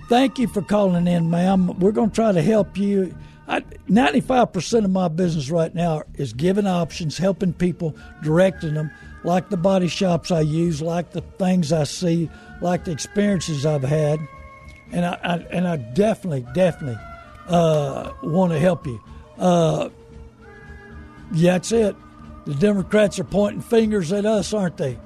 [0.09, 1.77] Thank you for calling in, ma'am.
[1.77, 3.15] We're going to try to help you.
[3.47, 8.89] I, 95% of my business right now is giving options, helping people, directing them
[9.23, 12.29] like the body shops I use, like the things I see,
[12.61, 14.19] like the experiences I've had,
[14.91, 16.99] and I, I and I definitely, definitely
[17.47, 19.01] uh, want to help you.
[19.37, 19.89] Uh,
[21.33, 21.95] yeah, that's it.
[22.45, 24.97] The Democrats are pointing fingers at us, aren't they?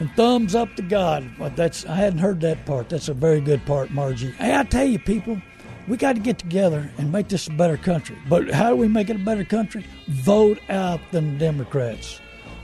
[0.00, 1.30] And thumbs up to God.
[1.54, 2.88] That's I hadn't heard that part.
[2.88, 4.32] That's a very good part, Margie.
[4.32, 5.40] Hey, I tell you, people,
[5.86, 8.16] we got to get together and make this a better country.
[8.28, 9.86] But how do we make it a better country?
[10.08, 12.20] Vote out the Democrats.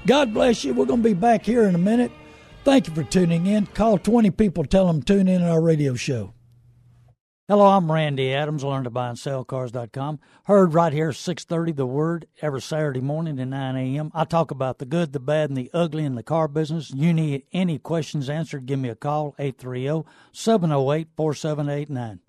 [0.07, 0.75] God bless you.
[0.75, 2.13] We're going to be back here in a minute.
[2.65, 3.67] Thank you for tuning in.
[3.67, 6.33] Call 20 people, tell them tune in to our radio show.
[7.49, 8.63] Hello, I'm Randy Adams.
[8.63, 10.21] Learn to buy and sell cars.com.
[10.45, 14.13] Heard right here, 6:30, The Word, every Saturday morning at 9 a.m.
[14.15, 16.93] I talk about the good, the bad, and the ugly in the car business.
[16.95, 22.21] You need any questions answered, give me a call, 830-708-4789.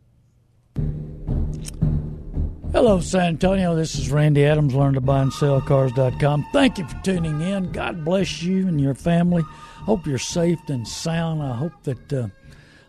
[2.83, 3.75] Hello, San Antonio.
[3.75, 4.73] This is Randy Adams.
[4.73, 6.47] Learn to buy and sell cars.com.
[6.51, 7.71] Thank you for tuning in.
[7.71, 9.43] God bless you and your family.
[9.85, 11.43] Hope you're safe and sound.
[11.43, 12.29] I hope that uh,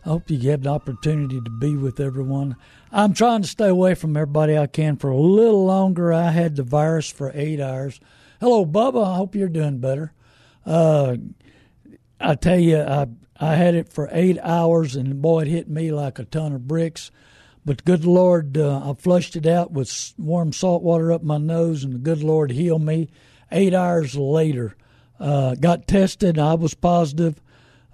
[0.07, 2.57] I hope you have the opportunity to be with everyone.
[2.91, 6.11] I'm trying to stay away from everybody I can for a little longer.
[6.11, 8.01] I had the virus for eight hours.
[8.41, 9.07] Hello, Bubba.
[9.07, 10.15] I hope you're doing better.
[10.65, 11.19] Uh,
[12.19, 15.93] I tell you, I I had it for eight hours, and boy, it hit me
[15.93, 17.11] like a ton of bricks.
[17.65, 21.85] But good Lord, uh, I flushed it out with warm salt water up my nose,
[21.85, 23.09] and the good Lord healed me.
[23.53, 24.77] Eight hours later,
[25.21, 26.39] uh, got tested.
[26.39, 27.41] I was positive,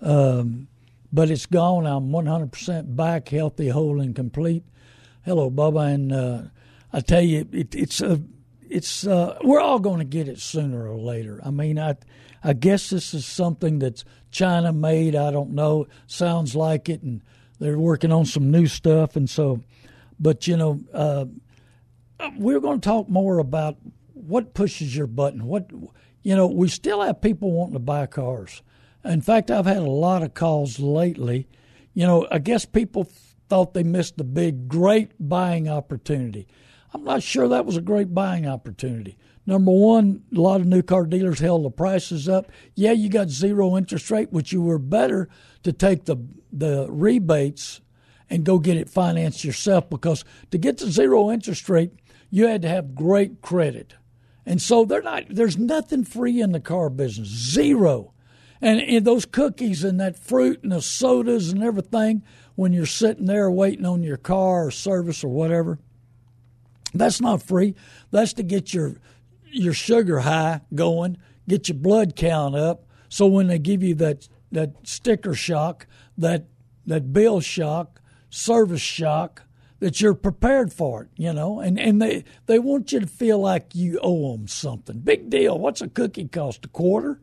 [0.00, 0.68] um,
[1.12, 1.86] but it's gone.
[1.86, 4.64] I'm 100% back, healthy, whole, and complete.
[5.24, 6.42] Hello, Bubba, and uh,
[6.90, 8.22] I tell you, it, it's a,
[8.70, 11.42] it's uh, we're all going to get it sooner or later.
[11.44, 11.96] I mean, I,
[12.42, 15.14] I guess this is something that's China made.
[15.14, 15.88] I don't know.
[16.06, 17.20] Sounds like it, and
[17.58, 19.60] they're working on some new stuff, and so,
[20.18, 21.26] but you know, uh,
[22.36, 23.76] we're going to talk more about
[24.12, 25.46] what pushes your button.
[25.46, 25.70] What
[26.22, 28.62] you know, we still have people wanting to buy cars.
[29.04, 31.48] In fact, I've had a lot of calls lately.
[31.94, 33.08] You know, I guess people
[33.48, 36.46] thought they missed the big, great buying opportunity.
[36.92, 39.16] I'm not sure that was a great buying opportunity.
[39.46, 42.50] Number one, a lot of new car dealers held the prices up.
[42.74, 45.28] Yeah, you got zero interest rate, which you were better
[45.62, 46.16] to take the
[46.52, 47.80] the rebates
[48.30, 51.92] and go get it financed yourself because to get the zero interest rate,
[52.30, 53.94] you had to have great credit.
[54.44, 57.28] And so they're not there's nothing free in the car business.
[57.28, 58.12] Zero.
[58.60, 62.24] And, and those cookies and that fruit and the sodas and everything
[62.56, 65.78] when you're sitting there waiting on your car or service or whatever,
[66.92, 67.76] that's not free.
[68.10, 68.96] That's to get your
[69.50, 72.84] your sugar high going, get your blood count up.
[73.08, 75.86] So when they give you that that sticker shock,
[76.18, 76.46] that
[76.86, 79.42] that bill shock, service shock,
[79.80, 83.38] that you're prepared for it, you know, and and they they want you to feel
[83.38, 84.98] like you owe them something.
[84.98, 85.58] Big deal.
[85.58, 86.64] What's a cookie cost?
[86.64, 87.20] A quarter.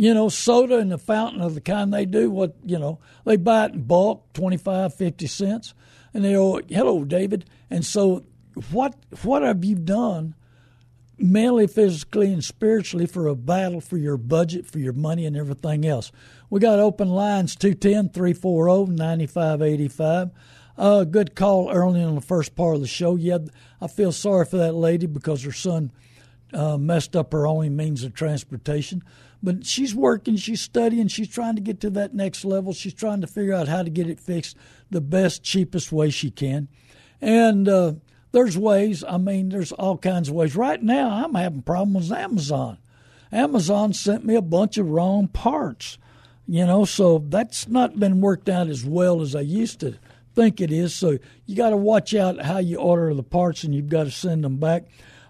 [0.00, 3.34] You know, soda in the fountain of the kind they do, what, you know, they
[3.34, 5.74] buy it in bulk, 25, 50 cents.
[6.14, 7.46] And they go, hello, David.
[7.68, 8.24] And so
[8.70, 10.34] what what have you done
[11.18, 15.86] mentally, physically, and spiritually for a battle for your budget, for your money, and everything
[15.86, 16.12] else.
[16.50, 20.30] We got open lines 210 340 9585.
[20.76, 23.16] Uh, good call early in the first part of the show.
[23.16, 23.38] Yeah,
[23.80, 25.90] I feel sorry for that lady because her son
[26.52, 29.02] uh, messed up her only means of transportation.
[29.42, 32.72] But she's working, she's studying, she's trying to get to that next level.
[32.72, 34.56] She's trying to figure out how to get it fixed
[34.90, 36.68] the best, cheapest way she can.
[37.20, 37.94] And uh,
[38.32, 39.04] there's ways.
[39.04, 40.56] I mean, there's all kinds of ways.
[40.56, 42.78] Right now, I'm having problems with Amazon.
[43.32, 45.98] Amazon sent me a bunch of wrong parts,
[46.46, 49.96] you know, so that's not been worked out as well as I used to
[50.34, 50.94] think it is.
[50.94, 54.10] So you got to watch out how you order the parts, and you've got to
[54.10, 54.84] send them back.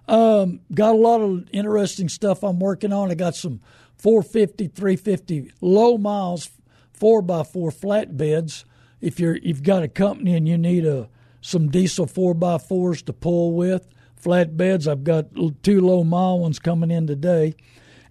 [0.07, 3.11] Um, got a lot of interesting stuff I'm working on.
[3.11, 3.61] I got some
[3.97, 6.51] 450, 350 low miles,
[6.93, 8.65] four by four flatbeds.
[9.01, 11.09] If you're you've got a company and you need a
[11.41, 13.89] some diesel 4x4s to pull with,
[14.21, 14.91] flatbeds.
[14.91, 15.27] I've got
[15.63, 17.55] two low mile ones coming in today.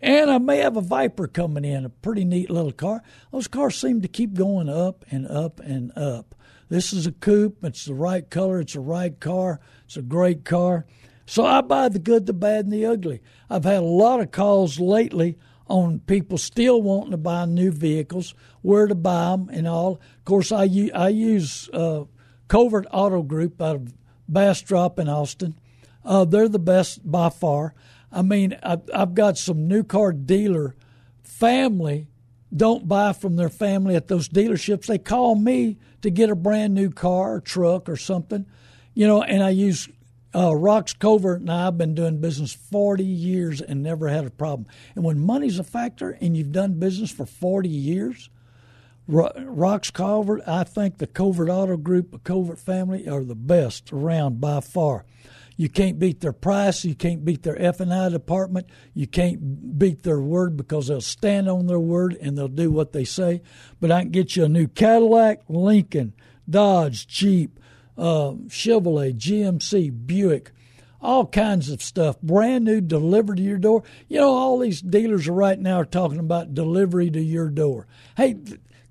[0.01, 3.01] And I may have a Viper coming in, a pretty neat little car.
[3.31, 6.35] Those cars seem to keep going up and up and up.
[6.69, 7.63] This is a coupe.
[7.63, 8.59] It's the right color.
[8.59, 9.59] It's the right car.
[9.85, 10.85] It's a great car.
[11.25, 13.21] So I buy the good, the bad, and the ugly.
[13.49, 15.37] I've had a lot of calls lately
[15.67, 19.93] on people still wanting to buy new vehicles, where to buy them, and all.
[19.93, 22.05] Of course, I, I use uh,
[22.47, 23.93] Covert Auto Group out of
[24.27, 25.55] Bastrop in Austin.
[26.03, 27.73] Uh, they're the best by far.
[28.11, 30.75] I mean, I've, I've got some new car dealer
[31.23, 32.07] family
[32.55, 34.85] don't buy from their family at those dealerships.
[34.85, 38.45] They call me to get a brand new car or truck or something,
[38.93, 39.89] you know, and I use
[40.33, 44.29] uh, Rox Covert and I have been doing business 40 years and never had a
[44.29, 44.67] problem.
[44.95, 48.29] And when money's a factor and you've done business for 40 years,
[49.09, 54.41] Rox Covert, I think the Covert Auto Group, the Covert family are the best around
[54.41, 55.05] by far.
[55.57, 56.85] You can't beat their price.
[56.85, 58.69] You can't beat their F and I department.
[58.93, 62.93] You can't beat their word because they'll stand on their word and they'll do what
[62.93, 63.41] they say.
[63.79, 66.13] But I can get you a new Cadillac, Lincoln,
[66.47, 67.59] Dodge, Jeep,
[67.97, 70.51] uh, Chevrolet, GMC, Buick,
[71.01, 73.83] all kinds of stuff, brand new, delivered to your door.
[74.07, 77.87] You know, all these dealers right now are talking about delivery to your door.
[78.15, 78.35] Hey,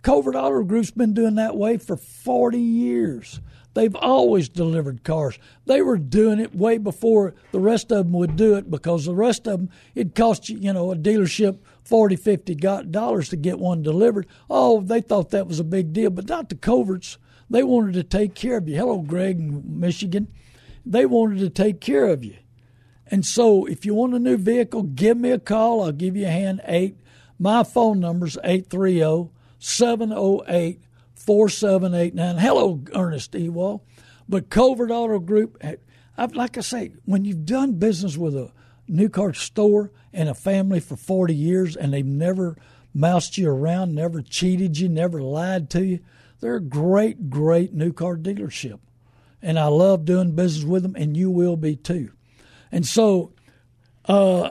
[0.06, 3.40] Covert Auto Group's been doing that way for 40 years.
[3.74, 5.36] They've always delivered cars.
[5.64, 9.16] They were doing it way before the rest of them would do it because the
[9.16, 13.58] rest of them, it cost you, you know, a dealership 40 50 dollars to get
[13.58, 14.28] one delivered.
[14.48, 17.18] Oh, they thought that was a big deal, but not the Coverts.
[17.50, 18.76] They wanted to take care of you.
[18.76, 20.28] Hello, Greg in Michigan.
[20.84, 22.36] They wanted to take care of you.
[23.08, 25.82] And so if you want a new vehicle, give me a call.
[25.82, 26.60] I'll give you a hand.
[26.64, 26.96] Eight.
[27.40, 30.80] My phone number's is 830 708
[31.14, 32.38] 4789.
[32.38, 33.84] Hello, Ernest Ewall.
[34.28, 35.62] But Covert Auto Group,
[36.32, 38.52] like I say, when you've done business with a
[38.88, 42.56] new car store and a family for 40 years and they've never
[42.94, 46.00] moused you around, never cheated you, never lied to you,
[46.40, 48.78] they're a great, great new car dealership.
[49.42, 52.10] And I love doing business with them, and you will be too.
[52.72, 53.32] And so,
[54.06, 54.50] uh,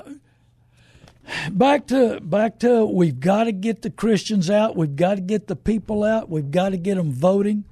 [1.51, 4.75] back to back to we've got to get the Christians out.
[4.75, 6.29] We've got to get the people out.
[6.29, 7.65] We've got to get them voting.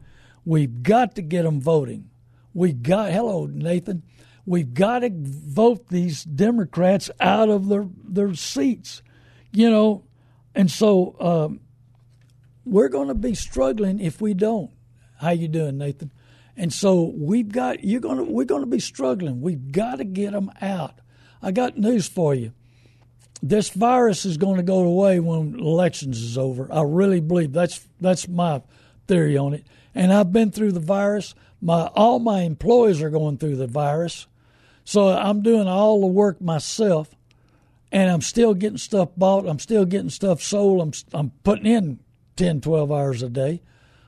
[0.46, 2.10] We've got to get them voting.
[2.54, 4.04] We got hello Nathan.
[4.46, 9.02] We've got to vote these Democrats out of their their seats,
[9.52, 10.04] you know,
[10.54, 11.62] and so um,
[12.66, 14.72] we're going to be struggling if we don't.
[15.20, 16.12] How you doing, Nathan?
[16.58, 19.42] And so we've got you're going to we're going to be struggling.
[19.42, 21.00] We've got to get them out.
[21.42, 22.54] I got news for you
[23.44, 26.72] this virus is going to go away when elections is over.
[26.72, 28.62] I really believe that's that's my
[29.06, 29.68] theory on it.
[29.94, 31.36] And I've been through the virus.
[31.62, 34.28] My all my employees are going through the virus,
[34.86, 37.14] so I'm doing all the work myself,
[37.92, 39.46] and I'm still getting stuff bought.
[39.46, 40.82] I'm still getting stuff sold.
[40.82, 42.00] I'm I'm putting in
[42.38, 43.62] 10, 12 hours a day.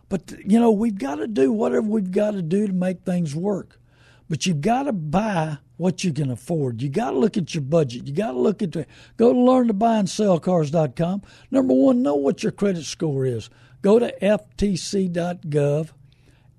[0.08, 3.36] But you know we've got to do whatever we've got to do to make things
[3.36, 3.82] work.
[4.30, 6.82] But you've got to buy what you can afford.
[6.82, 8.08] You got to look at your budget.
[8.08, 8.86] You got to look at the
[9.18, 11.22] go to learn to buy and sell cars.com.
[11.52, 13.50] Number one, know what your credit score is.
[13.82, 15.90] Go to ftc.gov,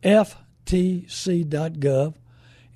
[0.02, 2.14] ftc.gov,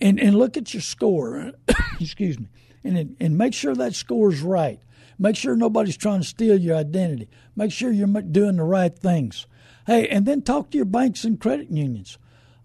[0.00, 1.52] and, and look at your score.
[2.00, 2.48] Excuse me.
[2.82, 4.80] And, and make sure that score is right.
[5.18, 7.28] Make sure nobody's trying to steal your identity.
[7.54, 9.46] Make sure you're doing the right things.
[9.86, 12.16] Hey, and then talk to your banks and credit unions.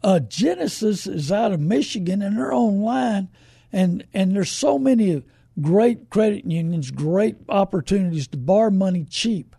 [0.03, 3.29] Uh, Genisys is out of Michigan and they're online
[3.71, 5.23] and and there's so many
[5.61, 9.55] great credit unions, great opportunities to borrow money cheap.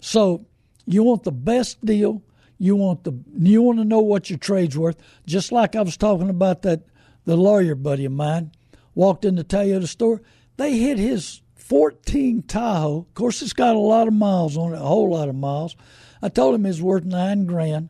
[0.00, 0.46] So
[0.86, 2.22] you want the best deal.
[2.58, 4.96] You want the you want to know what your trade's worth.
[5.26, 6.82] Just like I was talking about that
[7.24, 8.52] the lawyer buddy of mine
[8.94, 10.22] walked in the Toyota store.
[10.56, 12.98] They hit his 14 Tahoe.
[12.98, 15.76] Of course, it's got a lot of miles on it, a whole lot of miles.
[16.20, 17.88] I told him it's worth nine grand,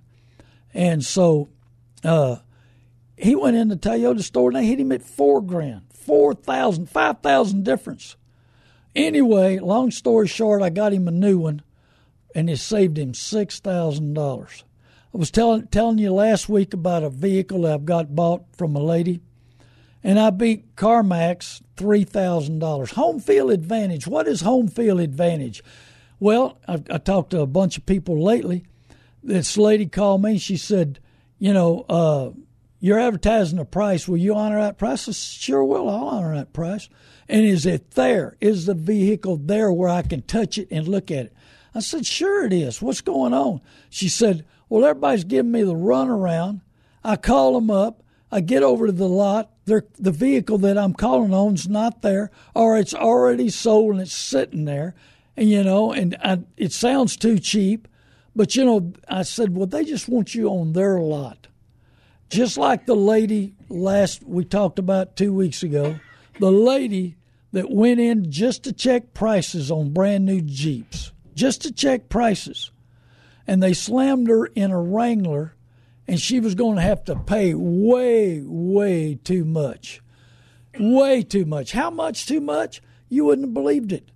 [0.72, 1.48] and so
[2.04, 2.36] uh,
[3.16, 6.88] he went in the Toyota store and they hit him at four grand, four thousand,
[6.88, 8.16] five thousand difference.
[8.94, 11.62] Anyway, long story short, I got him a new one,
[12.34, 14.64] and it saved him six thousand dollars.
[15.14, 18.76] I was telling telling you last week about a vehicle that I've got bought from
[18.76, 19.20] a lady,
[20.02, 22.92] and I beat CarMax three thousand dollars.
[22.92, 24.06] Home field advantage.
[24.06, 25.62] What is home field advantage?
[26.18, 28.64] Well, I, I talked to a bunch of people lately.
[29.22, 30.38] This lady called me.
[30.38, 31.00] She said,
[31.38, 31.84] you know.
[31.88, 32.30] Uh,
[32.82, 34.08] you're advertising a price.
[34.08, 35.06] Will you honor that price?
[35.06, 35.88] I said, sure will.
[35.88, 36.88] I'll honor that price.
[37.28, 38.38] And is it there?
[38.40, 41.32] Is the vehicle there where I can touch it and look at it?
[41.74, 42.80] I said, sure it is.
[42.80, 43.60] What's going on?
[43.90, 46.62] She said, well, everybody's giving me the runaround.
[47.04, 48.02] I call them up.
[48.32, 49.50] I get over to the lot.
[49.66, 54.00] They're, the vehicle that I'm calling on is not there, or it's already sold and
[54.00, 54.94] it's sitting there.
[55.36, 57.88] And you know, and I, it sounds too cheap,
[58.34, 61.48] But you know, I said, well, they just want you on their lot.
[62.28, 65.98] Just like the lady last we talked about two weeks ago,
[66.38, 67.16] the lady
[67.52, 72.70] that went in just to check prices on brand new Jeeps, just to check prices.
[73.46, 75.56] And they slammed her in a Wrangler,
[76.06, 80.00] and she was going to have to pay way, way too much.
[80.78, 81.72] Way too much.
[81.72, 82.80] How much too much?
[83.08, 84.12] You wouldn't have believed it.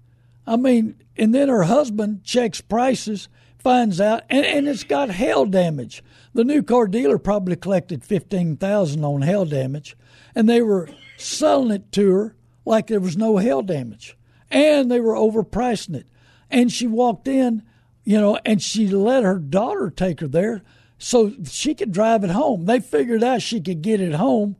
[0.46, 3.28] I mean, and then her husband checks prices,
[3.64, 6.04] finds out, and, and it's got hail damage.
[6.34, 9.96] The new car dealer probably collected fifteen thousand on hail damage,
[10.34, 14.16] and they were selling it to her like there was no hail damage,
[14.50, 16.06] and they were overpricing it.
[16.50, 17.64] And she walked in,
[18.04, 20.62] you know, and she let her daughter take her there
[20.98, 22.66] so she could drive it home.
[22.66, 24.56] They figured out she could get it home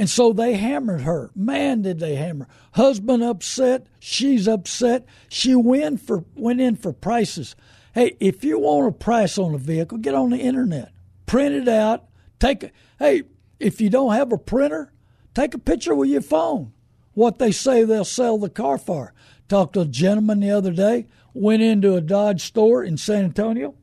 [0.00, 1.30] and so they hammered her.
[1.34, 2.48] Man, did they hammer.
[2.72, 3.86] Husband upset.
[3.98, 5.04] She's upset.
[5.28, 7.54] She went for went in for prices.
[7.94, 10.92] Hey, if you want a price on a vehicle, get on the internet,
[11.26, 12.04] print it out.
[12.38, 13.24] Take hey,
[13.58, 14.92] if you don't have a printer,
[15.34, 16.72] take a picture with your phone.
[17.14, 19.12] What they say they'll sell the car for.
[19.48, 21.06] Talked to a gentleman the other day.
[21.34, 23.74] Went into a Dodge store in San Antonio.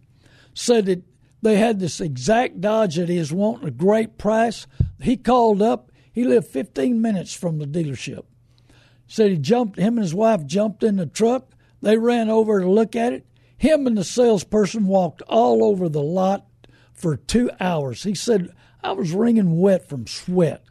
[0.53, 1.03] Said that
[1.41, 4.65] they had this exact Dodge that he is wanting a great price.
[4.99, 8.23] He called up he lived 15 minutes from the dealership.
[9.05, 11.51] Said he jumped, him and his wife jumped in the truck.
[11.79, 13.27] They ran over to look at it.
[13.57, 16.47] Him and the salesperson walked all over the lot
[16.93, 18.03] for two hours.
[18.03, 18.51] He said,
[18.83, 20.63] I was wringing wet from sweat.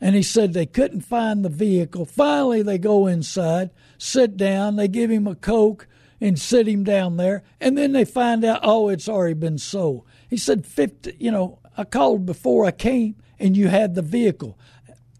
[0.00, 2.04] And he said they couldn't find the vehicle.
[2.04, 5.86] Finally, they go inside, sit down, they give him a Coke
[6.20, 7.44] and sit him down there.
[7.60, 10.04] And then they find out, oh, it's already been sold.
[10.28, 14.58] He said, 50, you know, I called before I came and you had the vehicle.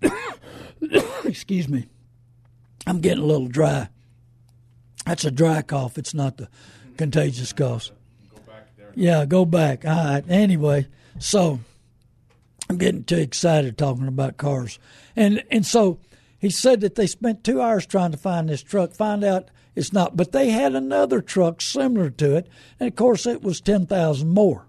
[1.25, 1.87] Excuse me.
[2.87, 3.89] I'm getting a little dry.
[5.07, 5.99] That's a dry cough.
[5.99, 6.49] It's not the
[6.97, 7.91] contagious cough.
[8.95, 9.85] Yeah, go back.
[9.85, 10.25] All right.
[10.29, 10.87] Anyway,
[11.19, 11.61] so
[12.69, 14.79] I'm getting too excited talking about cars.
[15.17, 15.99] And and so
[16.39, 19.93] he said that they spent two hours trying to find this truck, find out it's
[19.93, 20.17] not.
[20.17, 22.49] But they had another truck similar to it,
[22.79, 24.67] and of course it was ten thousand more.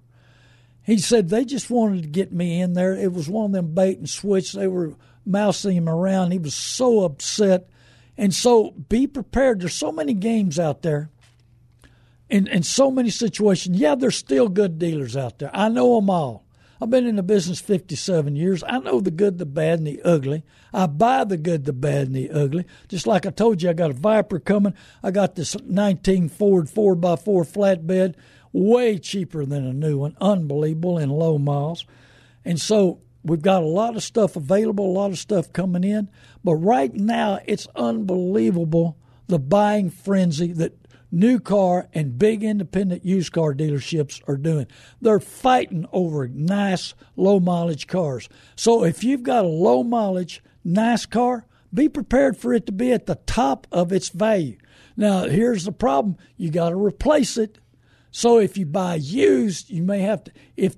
[0.83, 2.93] He said they just wanted to get me in there.
[2.93, 4.53] It was one of them bait and switch.
[4.53, 6.31] They were mousing him around.
[6.31, 7.69] He was so upset.
[8.17, 9.61] And so be prepared.
[9.61, 11.09] There's so many games out there
[12.29, 13.77] in, in so many situations.
[13.77, 15.51] Yeah, there's still good dealers out there.
[15.53, 16.45] I know them all.
[16.81, 18.63] I've been in the business 57 years.
[18.67, 20.43] I know the good, the bad, and the ugly.
[20.73, 22.65] I buy the good, the bad, and the ugly.
[22.89, 24.73] Just like I told you, I got a Viper coming.
[25.01, 28.15] I got this 19 Ford 4x4 flatbed
[28.51, 31.85] way cheaper than a new one, unbelievable in low miles.
[32.43, 36.09] And so we've got a lot of stuff available, a lot of stuff coming in.
[36.43, 38.97] But right now, it's unbelievable
[39.27, 40.77] the buying frenzy that
[41.11, 44.67] new car and big independent used car dealerships are doing.
[45.01, 48.27] They're fighting over nice low mileage cars.
[48.55, 52.91] So if you've got a low mileage, nice car, be prepared for it to be
[52.91, 54.57] at the top of its value.
[54.95, 57.59] Now, here's the problem you got to replace it
[58.15, 60.75] so if you buy used, you may have to if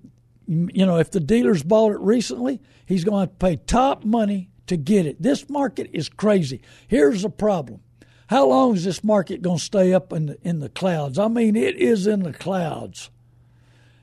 [0.48, 4.78] you know if the dealer's bought it recently, he's going to, pay top money to
[4.78, 5.22] get it.
[5.22, 6.62] This market is crazy.
[6.88, 7.82] Here's the problem.
[8.28, 11.20] How long is this market going to stay up in the, in the clouds?
[11.20, 13.12] I mean, it is in the clouds.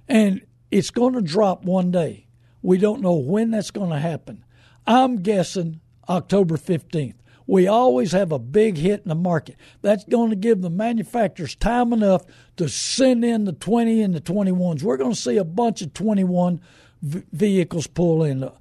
[0.09, 2.27] And it's going to drop one day.
[2.61, 4.45] We don't know when that's going to happen.
[4.87, 7.15] I'm guessing October 15th
[7.53, 9.57] we always have a big hit in the market.
[9.83, 12.25] That's going to give the manufacturers time enough
[12.57, 14.83] to send in the 20 and the 21s.
[14.83, 16.63] We're going to see a bunch of 21
[17.03, 18.53] v- vehicles pull in, uh,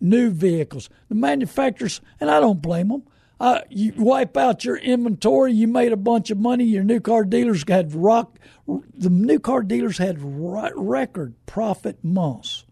[0.00, 0.90] new vehicles.
[1.08, 3.04] The manufacturers, and I don't blame them.
[3.38, 5.52] Uh, you wipe out your inventory.
[5.52, 6.64] You made a bunch of money.
[6.64, 8.36] Your new car dealers had rock.
[8.66, 12.64] The new car dealers had record profit months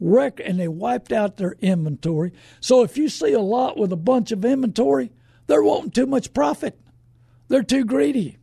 [0.00, 2.32] wreck and they wiped out their inventory.
[2.60, 5.10] So if you see a lot with a bunch of inventory,
[5.46, 6.78] they're wanting too much profit.
[7.48, 8.38] They're too greedy.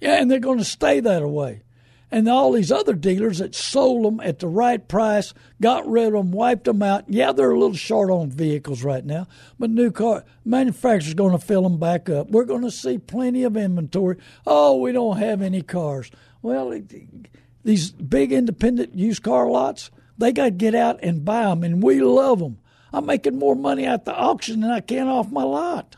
[0.00, 1.62] Yeah, and they're going to stay that way.
[2.10, 6.12] And all these other dealers that sold them at the right price, got rid of
[6.14, 7.04] them, wiped them out.
[7.08, 9.26] Yeah, they're a little short on vehicles right now,
[9.58, 12.30] but new car manufacturers going to fill them back up.
[12.30, 14.16] We're going to see plenty of inventory.
[14.46, 16.10] Oh, we don't have any cars.
[16.40, 16.80] Well,
[17.62, 21.82] these big independent used car lots, they got to get out and buy them, and
[21.82, 22.58] we love them.
[22.92, 25.96] I'm making more money at the auction than I can off my lot.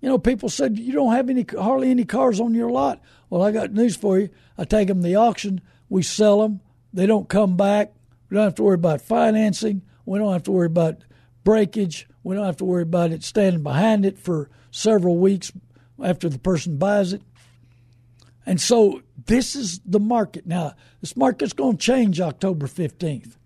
[0.00, 3.00] You know, people said you don't have any hardly any cars on your lot.
[3.28, 4.30] Well, I got news for you.
[4.56, 6.60] I take them to the auction, we sell them.
[6.92, 7.92] They don't come back.
[8.28, 9.82] We don't have to worry about financing.
[10.06, 11.04] We don't have to worry about
[11.44, 12.08] breakage.
[12.22, 15.52] We don't have to worry about it standing behind it for several weeks
[16.02, 17.22] after the person buys it.
[18.46, 20.46] And so this is the market.
[20.46, 23.36] Now, this market's going to change October 15th.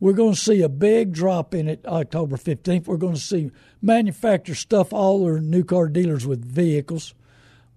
[0.00, 2.86] We're going to see a big drop in it October 15th.
[2.86, 3.50] We're going to see
[3.80, 7.14] manufacturers stuff all their new car dealers with vehicles.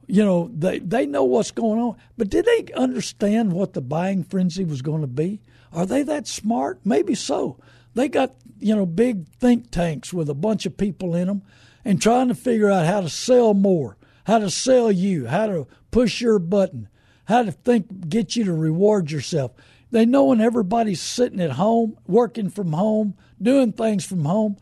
[0.07, 1.97] You know, they, they know what's going on.
[2.17, 5.41] But did they understand what the buying frenzy was going to be?
[5.71, 6.79] Are they that smart?
[6.83, 7.59] Maybe so.
[7.93, 11.43] They got, you know, big think tanks with a bunch of people in them
[11.83, 15.67] and trying to figure out how to sell more, how to sell you, how to
[15.91, 16.89] push your button,
[17.27, 19.51] how to think get you to reward yourself.
[19.91, 24.57] They know when everybody's sitting at home, working from home, doing things from home.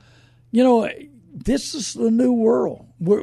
[0.51, 0.89] You know,
[1.32, 2.88] this is the new world.
[2.99, 3.22] We're,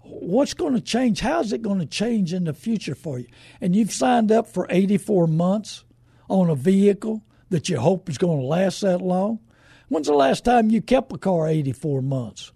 [0.00, 1.20] what's going to change?
[1.20, 3.26] How's it going to change in the future for you?
[3.60, 5.84] And you've signed up for 84 months
[6.28, 9.40] on a vehicle that you hope is going to last that long.
[9.88, 12.52] When's the last time you kept a car 84 months?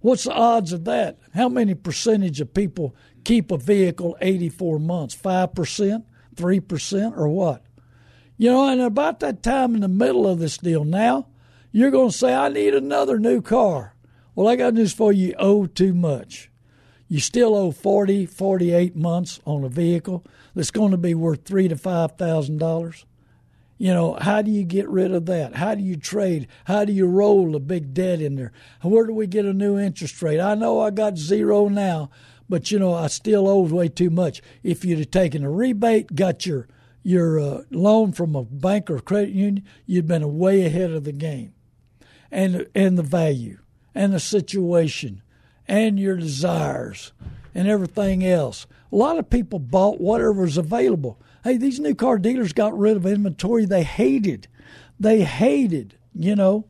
[0.00, 1.18] What's the odds of that?
[1.32, 5.14] How many percentage of people keep a vehicle 84 months?
[5.16, 6.04] 5%,
[6.34, 7.64] 3%, or what?
[8.36, 11.28] You know, and about that time in the middle of this deal now,
[11.70, 13.94] you're going to say, I need another new car.
[14.34, 15.28] Well, I got news for you.
[15.28, 16.50] You owe too much.
[17.08, 21.68] You still owe 40, 48 months on a vehicle that's going to be worth three
[21.68, 23.04] to five thousand dollars.
[23.76, 25.56] You know, how do you get rid of that?
[25.56, 26.46] How do you trade?
[26.66, 28.52] How do you roll a big debt in there?
[28.80, 30.40] Where do we get a new interest rate?
[30.40, 32.10] I know I got zero now,
[32.48, 34.42] but you know I still owe way too much.
[34.62, 36.68] If you'd have taken a rebate, got your
[37.02, 41.12] your uh, loan from a bank or credit union, you'd been way ahead of the
[41.12, 41.54] game,
[42.30, 43.58] and and the value
[43.94, 45.22] and the situation
[45.68, 47.12] and your desires
[47.54, 48.66] and everything else.
[48.90, 51.18] A lot of people bought whatever was available.
[51.44, 54.48] Hey, these new car dealers got rid of inventory they hated.
[54.98, 56.66] They hated, you know.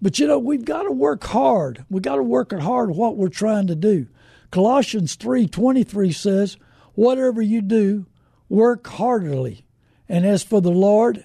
[0.00, 1.84] But you know, we've got to work hard.
[1.90, 4.06] We've got to work hard what we're trying to do.
[4.50, 6.56] Colossians 3:23 says,
[6.94, 8.06] "Whatever you do,
[8.48, 9.64] work heartily,
[10.08, 11.24] and as for the Lord,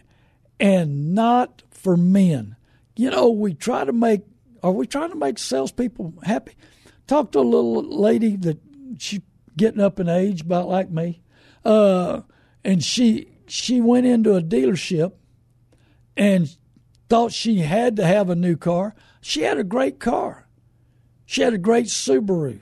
[0.59, 2.55] and not for men."
[2.95, 4.24] You know, we try to make
[4.61, 6.53] are we trying to make salespeople happy?
[7.05, 8.59] Talk to a little lady that
[8.97, 9.21] she
[9.57, 11.21] getting up in age, about like me,
[11.65, 12.21] uh,
[12.63, 15.13] and she she went into a dealership
[16.15, 16.55] and
[17.09, 18.95] thought she had to have a new car.
[19.21, 20.47] She had a great car.
[21.26, 22.59] She had a great Subaru.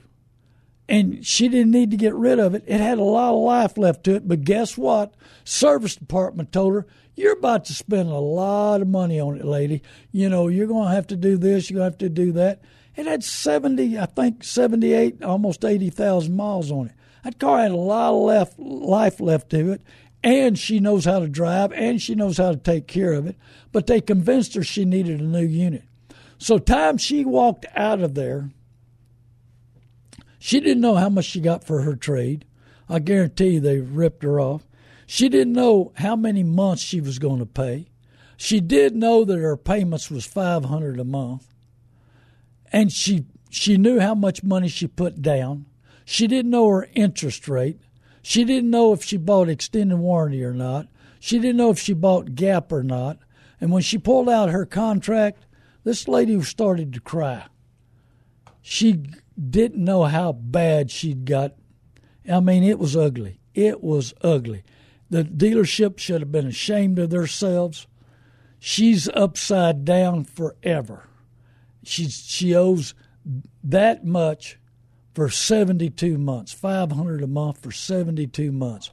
[0.92, 2.64] And she didn't need to get rid of it.
[2.66, 4.28] It had a lot of life left to it.
[4.28, 5.14] But guess what?
[5.42, 6.86] Service department told her,
[7.16, 9.82] You're about to spend a lot of money on it, lady.
[10.10, 12.32] You know, you're going to have to do this, you're going to have to do
[12.32, 12.60] that.
[12.94, 16.92] It had 70, I think 78, almost 80,000 miles on it.
[17.24, 19.80] That car had a lot of left, life left to it,
[20.22, 23.36] and she knows how to drive, and she knows how to take care of it.
[23.72, 25.84] But they convinced her she needed a new unit.
[26.36, 28.50] So, time she walked out of there,
[30.42, 32.44] she didn't know how much she got for her trade.
[32.88, 34.66] I guarantee you they ripped her off.
[35.06, 37.86] She didn't know how many months she was going to pay.
[38.36, 41.46] She did know that her payments was 500 a month
[42.72, 45.66] and she she knew how much money she put down.
[46.04, 47.78] She didn't know her interest rate.
[48.20, 50.88] She didn't know if she bought extended warranty or not.
[51.20, 53.18] She didn't know if she bought Gap or not.
[53.60, 55.46] And when she pulled out her contract,
[55.84, 57.44] this lady started to cry.
[58.60, 59.04] She
[59.38, 61.54] didn't know how bad she'd got.
[62.30, 63.40] I mean, it was ugly.
[63.54, 64.64] It was ugly.
[65.10, 67.86] The dealership should have been ashamed of themselves.
[68.58, 71.08] She's upside down forever
[71.82, 72.94] she she owes
[73.62, 74.58] that much
[75.14, 78.90] for 72 months, 500 a month for 72 months.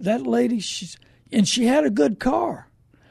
[0.00, 0.98] That lady, she's
[1.32, 2.68] and she had a good car,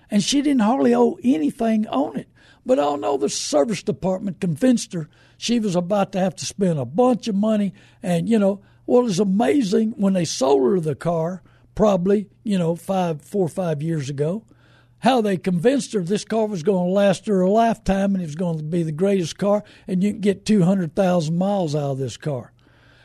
[0.09, 2.29] and she didn't hardly owe anything on it.
[2.65, 6.79] But I know the service department convinced her she was about to have to spend
[6.79, 7.73] a bunch of money.
[8.01, 11.41] And you know, what well, was amazing when they sold her the car,
[11.73, 14.43] probably you know five, four or five years ago
[15.05, 18.25] how they convinced her this car was going to last her a lifetime and it
[18.25, 21.97] was going to be the greatest car and you can get 200,000 miles out of
[21.99, 22.51] this car.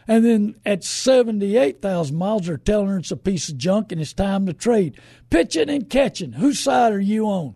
[0.08, 4.14] And then at 78,000 miles, they're telling her it's a piece of junk and it's
[4.14, 4.98] time to trade.
[5.28, 6.32] Pitching and catching.
[6.32, 7.54] Whose side are you on?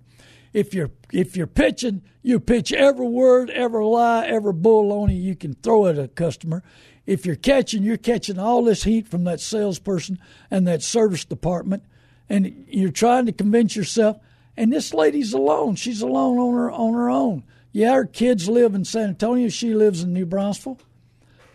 [0.53, 5.55] If you're if you're pitching, you pitch every word, every lie, every on you can
[5.55, 6.63] throw at a customer.
[7.07, 10.19] If you're catching, you're catching all this heat from that salesperson
[10.51, 11.85] and that service department,
[12.29, 14.19] and you're trying to convince yourself
[14.57, 15.77] and this lady's alone.
[15.77, 17.45] She's alone on her on her own.
[17.73, 19.49] Yeah, her kids live in San Antonio.
[19.49, 20.81] She lives in New Braunfels.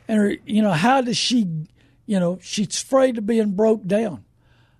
[0.07, 1.47] And her, you know, how does she,
[2.05, 4.25] you know, she's afraid of being broke down.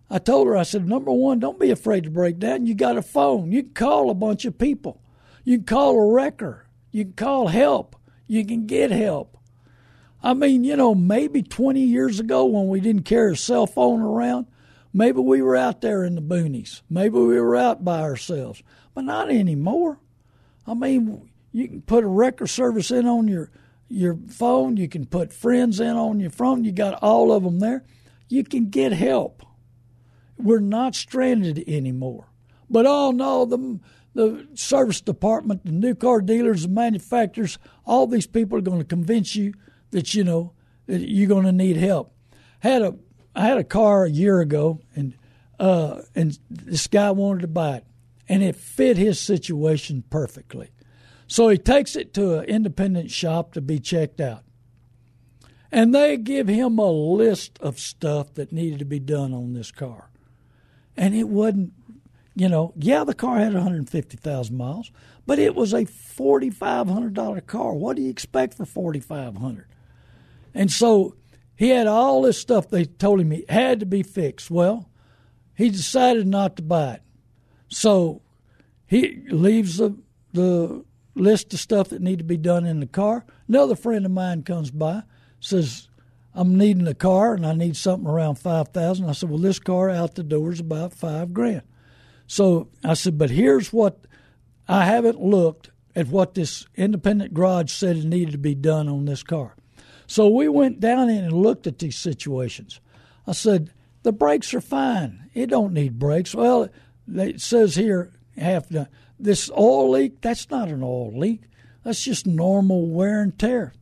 [0.10, 2.66] I told her, I said, number one, don't be afraid to break down.
[2.66, 3.52] You got a phone.
[3.52, 5.02] You can call a bunch of people.
[5.44, 6.66] You can call a wrecker.
[6.92, 7.96] You can call help.
[8.28, 9.38] You can get help.
[10.22, 14.02] I mean, you know, maybe 20 years ago when we didn't carry a cell phone
[14.02, 14.48] around,
[14.94, 16.82] Maybe we were out there in the boonies.
[16.90, 18.64] Maybe we were out by ourselves,
[18.96, 20.00] but not anymore.
[20.66, 23.52] I mean, you can put a record service in on your
[23.88, 24.78] your phone.
[24.78, 26.64] You can put friends in on your phone.
[26.64, 27.84] You got all of them there.
[28.28, 29.44] You can get help.
[30.40, 32.30] We're not stranded anymore.
[32.70, 33.80] But oh no, the
[34.16, 38.86] the service department, the new car dealers, the manufacturers, all these people are going to
[38.86, 39.54] convince you
[39.92, 40.54] that you know
[40.88, 42.14] that you're going to need help.
[42.60, 42.96] Had a
[43.36, 45.14] I had a car a year ago, and
[45.60, 47.86] uh, and this guy wanted to buy it,
[48.28, 50.72] and it fit his situation perfectly.
[51.28, 54.44] So he takes it to an independent shop to be checked out.
[55.72, 59.72] And they give him a list of stuff that needed to be done on this
[59.72, 60.09] car.
[61.00, 61.72] And it wasn't,
[62.36, 64.92] you know, yeah, the car had 150,000 miles,
[65.26, 67.74] but it was a $4,500 car.
[67.74, 69.66] What do you expect for 4500
[70.54, 71.16] And so
[71.56, 74.52] he had all this stuff they told him he had to be fixed.
[74.52, 74.90] Well,
[75.56, 77.02] he decided not to buy it.
[77.70, 78.22] So
[78.86, 79.98] he leaves the,
[80.34, 80.84] the
[81.16, 83.26] list of stuff that need to be done in the car.
[83.48, 85.04] Another friend of mine comes by,
[85.40, 85.89] says,
[86.40, 89.10] I'm needing a car and I need something around five thousand.
[89.10, 91.64] I said, Well, this car out the door is about five grand.
[92.28, 94.06] So I said, But here's what
[94.66, 99.04] I haven't looked at what this independent garage said it needed to be done on
[99.04, 99.58] this car.
[100.08, 102.80] So we went down in and looked at these situations.
[103.28, 103.74] I said,
[104.04, 105.30] The brakes are fine.
[105.34, 106.34] It don't need brakes.
[106.34, 106.70] Well,
[107.14, 108.88] it says here half done.
[109.20, 111.42] This oil leak, that's not an oil leak.
[111.84, 113.74] That's just normal wear and tear.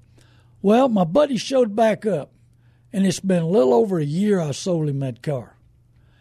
[0.64, 2.32] Well, my buddy showed back up,
[2.98, 5.56] and it's been a little over a year I sold him that car.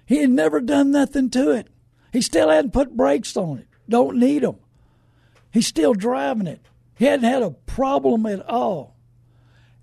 [0.05, 1.69] He had never done nothing to it.
[2.13, 3.67] He still hadn't put brakes on it.
[3.89, 4.57] Don't need them.
[5.51, 6.61] He's still driving it.
[6.99, 8.95] He hadn't had a problem at all.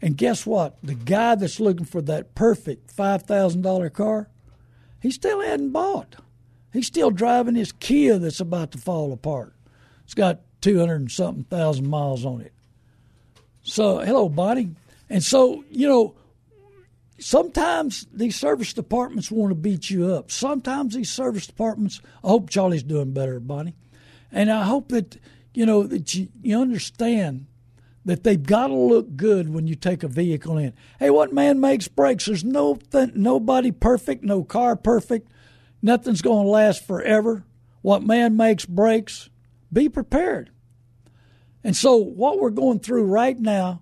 [0.04, 0.78] And guess what?
[0.84, 4.30] The guy that's looking for that perfect $5,000 car,
[5.02, 6.18] he still hadn't bought.
[6.72, 9.56] He's still driving his Kia that's about to fall apart.
[10.04, 12.54] It's got 200 and something thousand miles on it.
[13.64, 14.76] So, hello, Bonnie.
[15.10, 16.14] And so, you know,
[17.24, 20.30] sometimes these service departments want to beat you up.
[20.30, 23.76] Sometimes these service departments, I hope Charlie's doing better, Bonnie.
[24.32, 25.17] And I hope that,
[25.53, 27.45] you know, that you, you understand
[28.05, 30.74] that they've got to look good when you take a vehicle in.
[30.99, 32.26] Hey, what man makes breaks?
[32.26, 35.32] There's no th- nobody perfect, no car perfect.
[35.82, 37.45] Nothing's going to last forever.
[37.82, 39.30] What man makes breaks.
[39.71, 40.51] Be prepared.
[41.63, 43.82] And so, what we're going through right now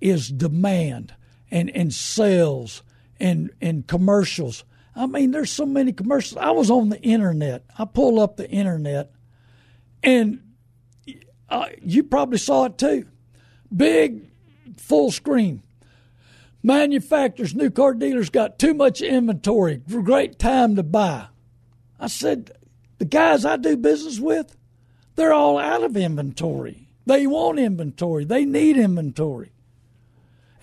[0.00, 1.14] is demand
[1.54, 2.82] and, and sales
[3.20, 4.64] and, and commercials.
[4.96, 6.36] I mean, there's so many commercials.
[6.36, 7.64] I was on the internet.
[7.78, 9.12] I pulled up the internet,
[10.02, 10.40] and
[11.48, 13.06] uh, you probably saw it too.
[13.74, 14.28] Big
[14.76, 15.62] full screen.
[16.64, 19.76] Manufacturers, new car dealers got too much inventory.
[19.76, 21.26] Great time to buy.
[22.00, 22.50] I said,
[22.98, 24.56] the guys I do business with,
[25.14, 26.88] they're all out of inventory.
[27.06, 28.24] They want inventory.
[28.24, 29.53] They need inventory.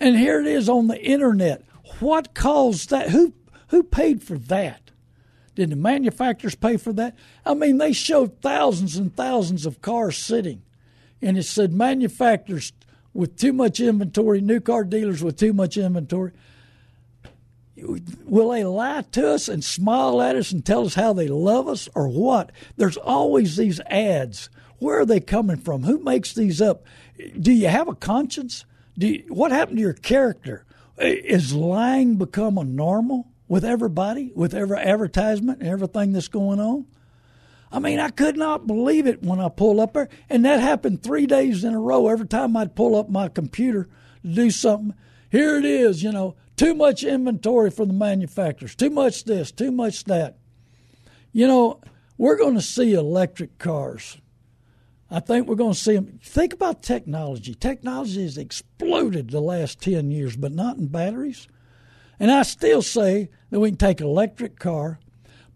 [0.00, 1.64] And here it is on the internet.
[2.00, 3.10] What caused that?
[3.10, 3.34] Who
[3.68, 4.90] who paid for that?
[5.54, 7.16] Did the manufacturers pay for that?
[7.44, 10.62] I mean, they showed thousands and thousands of cars sitting,
[11.20, 12.72] and it said manufacturers
[13.14, 16.32] with too much inventory, new car dealers with too much inventory
[17.76, 21.68] will they lie to us and smile at us and tell us how they love
[21.68, 22.52] us or what?
[22.76, 24.50] There's always these ads.
[24.78, 25.84] Where are they coming from?
[25.84, 26.84] Who makes these up?
[27.38, 28.64] Do you have a conscience?
[28.96, 30.64] You, what happened to your character?
[30.98, 36.86] Is lying become a normal with everybody, with every advertisement and everything that's going on?
[37.72, 41.02] I mean, I could not believe it when I pulled up there, and that happened
[41.02, 42.08] three days in a row.
[42.08, 43.88] Every time I'd pull up my computer
[44.22, 44.94] to do something,
[45.30, 49.72] here it is, you know, too much inventory for the manufacturers, too much this, too
[49.72, 50.36] much that.
[51.32, 51.80] You know,
[52.18, 54.18] we're going to see electric cars.
[55.12, 56.18] I think we're going to see them.
[56.22, 57.54] Think about technology.
[57.54, 61.48] Technology has exploded the last 10 years, but not in batteries.
[62.18, 64.98] And I still say that we can take an electric car,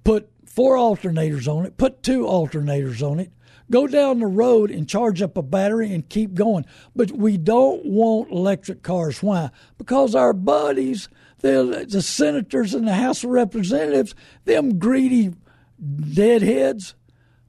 [0.04, 3.32] put four alternators on it, put two alternators on it,
[3.70, 6.66] go down the road and charge up a battery and keep going.
[6.94, 9.22] But we don't want electric cars.
[9.22, 9.50] Why?
[9.78, 15.32] Because our buddies, the, the senators in the House of Representatives, them greedy
[15.80, 16.94] deadheads,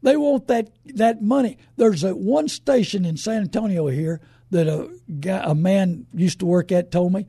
[0.08, 1.58] they want that that money.
[1.76, 4.90] There's a one station in San Antonio here that a
[5.20, 7.28] guy, a man used to work at told me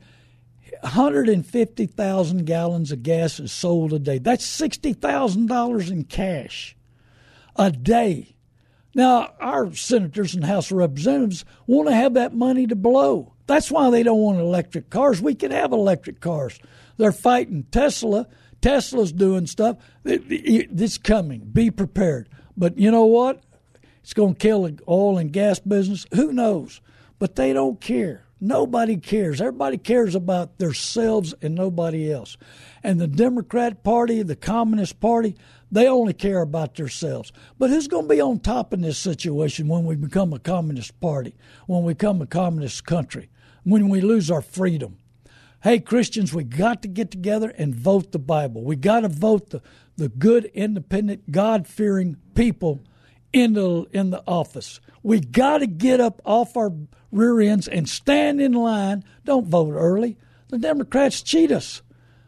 [0.81, 4.17] 150,000 gallons of gas is sold a day.
[4.17, 6.77] That's $60,000 in cash
[7.55, 8.35] a day.
[8.95, 13.33] Now, our senators and House of Representatives want to have that money to blow.
[13.45, 15.21] That's why they don't want electric cars.
[15.21, 16.59] We can have electric cars.
[16.97, 18.27] They're fighting Tesla.
[18.61, 19.77] Tesla's doing stuff.
[20.05, 21.41] It's coming.
[21.51, 22.29] Be prepared.
[22.59, 23.41] But you know what?
[24.03, 26.05] It's going to kill the oil and gas business.
[26.13, 26.81] Who knows?
[27.17, 28.25] But they don't care.
[28.41, 29.41] Nobody cares.
[29.41, 32.37] Everybody cares about themselves and nobody else.
[32.83, 35.35] And the Democrat Party, the Communist Party,
[35.71, 37.31] they only care about themselves.
[37.57, 40.99] But who's going to be on top in this situation when we become a communist
[40.99, 41.35] party,
[41.67, 43.29] when we become a communist country,
[43.63, 44.97] when we lose our freedom?
[45.61, 48.63] Hey, Christians, we got to get together and vote the Bible.
[48.63, 49.61] We got to vote the,
[49.99, 52.79] the good, independent, God fearing people
[53.31, 54.79] in the, in the office.
[55.03, 56.71] We got to get up off our
[57.11, 59.03] rear ends and stand in line.
[59.25, 60.17] Don't vote early.
[60.49, 61.81] The Democrats cheat us.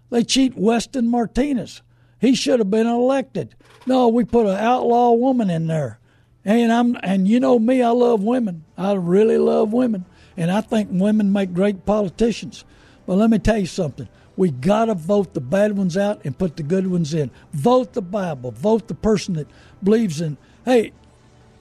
[0.10, 1.82] They cheat Weston Martinez.
[2.20, 3.56] He should have been elected.
[3.88, 6.00] No, we put an outlaw woman in there.
[6.46, 8.66] And I'm and you know me, I love women.
[8.78, 10.06] I really love women.
[10.38, 12.64] And I think women make great politicians.
[13.06, 14.08] But let me tell you something.
[14.42, 17.30] We got to vote the bad ones out and put the good ones in.
[17.54, 18.50] Vote the Bible.
[18.50, 19.48] Vote the person that
[19.84, 20.36] believes in.
[20.66, 20.94] Hey,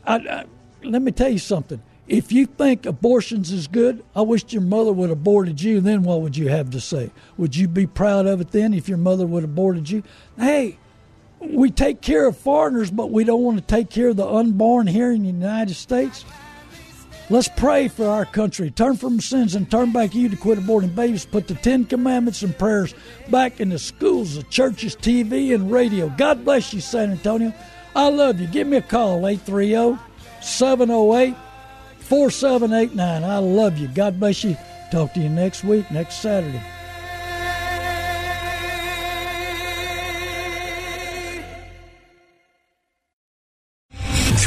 [0.06, 0.44] I, I,
[0.82, 1.82] let me tell you something.
[2.08, 5.82] If you think abortions is good, I wish your mother would have aborted you.
[5.82, 7.10] Then what would you have to say?
[7.36, 10.02] Would you be proud of it then if your mother would have aborted you?
[10.38, 10.78] Hey,
[11.38, 14.86] we take care of foreigners, but we don't want to take care of the unborn
[14.86, 16.24] here in the United States.
[17.30, 18.72] Let's pray for our country.
[18.72, 21.24] Turn from sins and turn back you to quit aborting babies.
[21.24, 22.92] Put the Ten Commandments and prayers
[23.28, 26.08] back in the schools, the churches, TV, and radio.
[26.18, 27.54] God bless you, San Antonio.
[27.94, 28.48] I love you.
[28.48, 29.96] Give me a call, 830
[30.42, 31.36] 708
[32.00, 33.22] 4789.
[33.22, 33.86] I love you.
[33.86, 34.56] God bless you.
[34.90, 36.60] Talk to you next week, next Saturday.